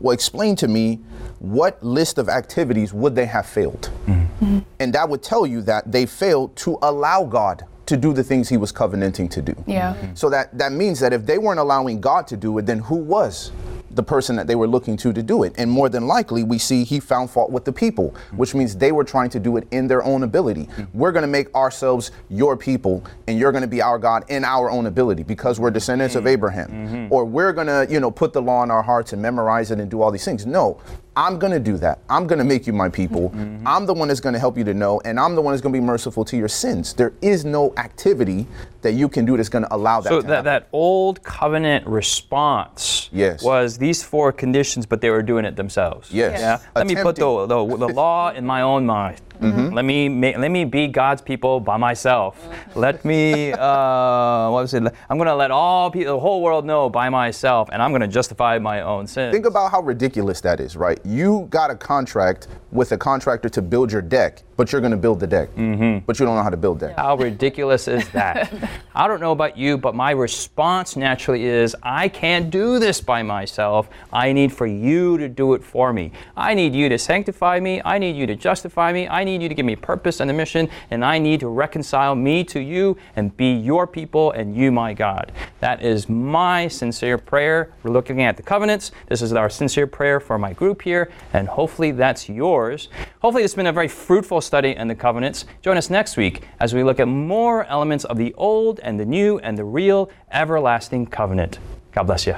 well, 0.01 0.13
explain 0.13 0.57
to 0.57 0.69
me 0.69 1.01
what 1.39 1.83
list 1.83 2.19
of 2.19 2.29
activities 2.29 2.93
would 2.93 3.15
they 3.15 3.27
have 3.27 3.47
failed? 3.47 3.91
Mm-hmm. 4.07 4.59
And 4.81 4.93
that 4.95 5.09
would 5.09 5.23
tell 5.23 5.47
you 5.47 5.63
that 5.63 5.91
they 5.91 6.07
failed 6.07 6.57
to 6.57 6.79
allow 6.83 7.25
God 7.25 7.65
to 7.87 7.97
do 7.97 8.13
the 8.13 8.25
things 8.25 8.49
he 8.49 8.57
was 8.57 8.73
covenanting 8.73 9.29
to 9.29 9.43
do. 9.43 9.55
Yeah. 9.67 9.95
Mm-hmm. 9.95 10.15
So 10.15 10.29
that, 10.31 10.57
that 10.59 10.73
means 10.73 11.01
that 11.01 11.13
if 11.13 11.25
they 11.25 11.39
weren't 11.39 11.61
allowing 11.61 12.01
God 12.01 12.27
to 12.29 12.37
do 12.37 12.59
it, 12.59 12.67
then 12.67 12.81
who 12.81 12.97
was? 12.97 13.53
the 13.97 14.03
person 14.03 14.37
that 14.37 14.47
they 14.47 14.55
were 14.55 14.69
looking 14.69 14.97
to 14.99 15.13
to 15.13 15.23
do 15.23 15.43
it. 15.43 15.55
And 15.57 15.71
more 15.71 15.89
than 15.89 16.07
likely, 16.07 16.45
we 16.45 16.59
see 16.59 16.85
he 16.85 17.01
found 17.01 17.31
fault 17.31 17.51
with 17.51 17.65
the 17.65 17.73
people, 17.73 18.11
mm-hmm. 18.11 18.37
which 18.37 18.55
means 18.55 18.77
they 18.77 18.93
were 18.93 19.05
trying 19.05 19.31
to 19.31 19.41
do 19.41 19.57
it 19.57 19.67
in 19.71 19.89
their 19.89 20.05
own 20.05 20.23
ability. 20.23 20.69
We're 20.93 21.13
going 21.13 21.23
to 21.23 21.29
make 21.29 21.53
ourselves 21.55 22.11
your 22.29 22.57
people, 22.57 23.03
and 23.27 23.39
you're 23.39 23.53
going 23.53 23.63
to 23.63 23.69
be 23.69 23.83
our 23.83 23.99
God 23.99 24.25
in 24.29 24.45
our 24.45 24.71
own 24.71 24.87
ability 24.87 25.23
because 25.23 25.59
we're 25.59 25.71
descendants 25.71 26.15
of 26.15 26.27
Abraham. 26.27 27.09
Or 27.11 27.25
we're 27.25 27.53
going 27.53 27.67
to, 27.67 27.87
you 27.91 27.99
know, 27.99 28.11
put 28.11 28.33
the 28.33 28.43
law 28.43 28.63
in 28.63 28.71
our 28.71 28.83
hearts 28.83 29.13
and 29.13 29.21
memorize 29.21 29.71
it 29.71 29.81
and 29.81 29.91
do 29.91 30.03
all 30.03 30.11
these 30.11 30.25
things. 30.25 30.47
No, 30.47 30.79
I'm 31.19 31.39
going 31.39 31.53
to 31.53 31.59
do 31.59 31.79
that. 31.79 32.01
I'm 32.11 32.27
going 32.27 32.39
to 32.39 32.45
make 32.45 32.67
you 32.67 32.75
my 32.75 32.91
people. 32.91 33.31
Mm-hmm. 33.31 33.67
I'm 33.67 33.87
the 33.87 33.95
one 33.95 34.09
that's 34.09 34.21
going 34.21 34.35
to 34.35 34.39
help 34.39 34.59
you 34.59 34.65
to 34.65 34.75
know, 34.75 35.01
and 35.07 35.19
I'm 35.19 35.35
the 35.35 35.41
one 35.41 35.53
that's 35.55 35.63
going 35.63 35.73
to 35.73 35.81
be 35.81 35.85
merciful 35.85 36.27
to 36.27 36.37
your 36.37 36.49
sins. 36.49 36.93
There 36.93 37.15
is 37.23 37.45
no 37.45 37.73
activity 37.79 38.47
that 38.83 38.93
you 38.93 39.09
can 39.09 39.25
do 39.25 39.37
that's 39.37 39.49
going 39.49 39.65
to 39.65 39.75
allow 39.75 40.01
that 40.03 40.11
So 40.11 40.21
to 40.21 40.27
that, 40.27 40.31
happen. 40.31 40.45
that 40.45 40.69
old 40.73 41.23
covenant 41.23 41.87
response 41.87 43.09
Yes. 43.13 43.43
was 43.43 43.79
these 43.79 44.03
four 44.03 44.31
conditions, 44.31 44.85
but 44.85 45.01
they 45.01 45.09
were 45.11 45.23
doing 45.23 45.45
it 45.47 45.57
themselves. 45.57 46.13
Yes. 46.13 46.39
Yeah. 46.41 46.59
Let 46.75 46.87
me 46.87 46.95
put 46.97 47.17
the, 47.17 47.47
the, 47.47 47.65
the 47.77 47.89
law 47.89 48.31
in 48.33 48.45
my 48.45 48.61
own 48.61 48.85
mind. 48.85 49.21
Let 49.41 49.85
me 49.85 50.09
ma- 50.09 50.39
let 50.39 50.51
me 50.51 50.65
be 50.65 50.89
God's 50.89 51.23
people 51.23 51.61
by 51.61 51.77
myself. 51.77 52.47
Let 52.75 53.05
me 53.05 53.53
uh, 53.53 54.51
what 54.51 54.63
was 54.63 54.75
it? 54.75 54.83
I'm 55.09 55.19
to 55.27 55.35
let 55.35 55.51
all 55.51 55.91
people, 55.91 56.15
the 56.15 56.21
whole 56.21 56.43
world 56.43 56.65
know 56.65 56.89
by 56.91 57.09
myself, 57.09 57.69
and 57.73 57.83
I'm 57.83 57.91
to 58.01 58.09
justify 58.09 58.59
my 58.59 58.83
own 58.83 59.07
sins. 59.07 59.33
Think 59.33 59.47
about 59.47 59.71
how 59.71 59.81
ridiculous 59.81 60.41
that 60.43 60.61
is, 60.61 60.77
right? 60.77 60.99
You 61.05 61.47
got 61.51 61.71
a 61.71 61.77
contract 61.77 62.49
with 62.73 62.93
a 62.93 62.99
contractor 62.99 63.49
to 63.49 63.63
build 63.63 63.93
your 63.93 64.03
deck, 64.03 64.43
but 64.57 64.73
you're 64.73 64.81
going 64.81 64.93
to 64.93 64.97
build 64.97 65.21
the 65.21 65.27
deck, 65.27 65.55
mm-hmm. 65.55 66.05
but 66.07 66.19
you 66.19 66.27
don't 66.27 66.35
know 66.37 66.43
how 66.43 66.51
to 66.51 66.57
build 66.57 66.81
deck. 66.81 66.97
How 66.97 67.17
ridiculous 67.17 67.89
is 67.89 68.09
that? 68.13 68.53
I 68.95 69.07
don't 69.07 69.21
know 69.21 69.33
about 69.33 69.57
you, 69.57 69.77
but 69.77 69.95
my 69.95 70.13
response 70.13 70.97
naturally 70.97 71.45
is 71.45 71.77
I 71.83 72.09
can't 72.09 72.51
do 72.51 72.79
this 72.79 73.01
by 73.01 73.23
myself. 73.23 73.89
I 74.13 74.33
need 74.33 74.53
for 74.53 74.67
you 74.67 75.19
to 75.19 75.29
do 75.29 75.55
it 75.55 75.63
for 75.63 75.93
me. 75.93 76.13
I 76.37 76.55
need 76.55 76.75
you 76.75 76.89
to 76.89 76.99
sanctify 76.99 77.61
me. 77.61 77.83
I 77.85 77.99
need 77.99 78.17
you 78.17 78.27
to 78.27 78.37
justify 78.37 78.93
me. 78.93 79.09
I 79.09 79.25
need 79.25 79.43
you 79.43 79.49
to 79.49 79.55
give 79.55 79.67
me 79.67 79.77
purpose 79.77 80.21
and 80.21 80.31
a 80.31 80.35
mission, 80.35 80.69
and 80.91 81.05
I 81.05 81.19
need 81.19 81.41
to 81.41 81.49
reconcile 81.49 82.15
me 82.15 82.45
to 82.45 82.61
you 82.61 82.97
and 83.17 83.37
be 83.37 83.53
your 83.53 83.87
people 83.87 84.33
and 84.33 84.57
you 84.57 84.73
my 84.73 84.95
God. 84.95 85.33
That 85.61 85.83
is 85.83 86.09
my 86.09 86.69
sincere 86.69 87.19
prayer. 87.19 87.73
We're 87.83 87.93
looking 87.93 88.23
at 88.23 88.37
the 88.37 88.43
covenants. 88.43 88.93
This 89.09 89.21
is 89.23 89.33
our 89.33 89.51
sincere 89.51 89.87
prayer 89.87 90.21
for 90.21 90.39
my 90.39 90.53
group 90.53 90.83
here, 90.83 91.11
and 91.33 91.49
hopefully 91.49 91.91
that's 91.91 92.29
yours. 92.29 92.89
Hopefully, 93.21 93.45
it's 93.45 93.55
been 93.55 93.67
a 93.67 93.73
very 93.73 93.89
fruitful 93.89 94.41
study 94.47 94.75
and 94.75 94.89
the 94.89 94.95
covenants. 94.95 95.45
Join 95.61 95.77
us 95.77 95.91
next 95.91 96.17
week 96.17 96.45
as 96.61 96.73
we 96.73 96.83
look 96.83 97.01
at 97.01 97.09
more 97.09 97.65
elements 97.65 98.05
of 98.05 98.17
the 98.17 98.33
old 98.35 98.81
and 98.81 98.99
the 98.99 99.05
new 99.05 99.39
and 99.41 99.59
the 99.59 99.65
real 99.65 100.09
everlasting 100.31 101.07
covenant. 101.07 101.59
God 101.93 102.05
bless 102.05 102.27
you. 102.27 102.37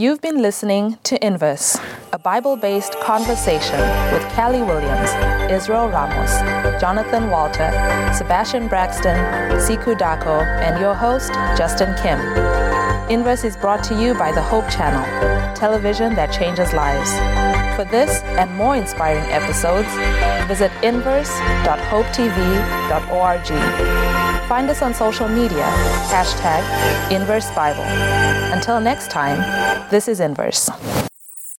You've 0.00 0.20
been 0.20 0.40
listening 0.40 0.96
to 1.02 1.26
Inverse, 1.26 1.76
a 2.12 2.20
Bible 2.20 2.54
based 2.54 2.92
conversation 3.00 3.80
with 4.12 4.22
Callie 4.32 4.62
Williams, 4.62 5.10
Israel 5.50 5.88
Ramos, 5.88 6.30
Jonathan 6.80 7.30
Walter, 7.30 7.68
Sebastian 8.16 8.68
Braxton, 8.68 9.16
Siku 9.58 9.98
Dako, 9.98 10.46
and 10.62 10.80
your 10.80 10.94
host, 10.94 11.32
Justin 11.58 11.96
Kim. 12.00 12.20
Inverse 13.10 13.42
is 13.42 13.56
brought 13.56 13.82
to 13.84 14.00
you 14.00 14.14
by 14.14 14.30
the 14.30 14.40
Hope 14.40 14.70
Channel, 14.70 15.02
television 15.56 16.14
that 16.14 16.30
changes 16.30 16.72
lives. 16.72 17.10
For 17.78 17.84
this 17.84 18.22
and 18.34 18.50
more 18.56 18.74
inspiring 18.74 19.22
episodes, 19.30 19.86
visit 20.48 20.72
inverse.hopetv.org. 20.82 23.46
Find 24.48 24.68
us 24.68 24.82
on 24.82 24.92
social 24.92 25.28
media, 25.28 25.62
hashtag 26.10 26.64
Inverse 27.12 27.48
Bible. 27.52 27.84
Until 28.52 28.80
next 28.80 29.12
time, 29.12 29.38
this 29.90 30.08
is 30.08 30.18
Inverse. 30.18 30.68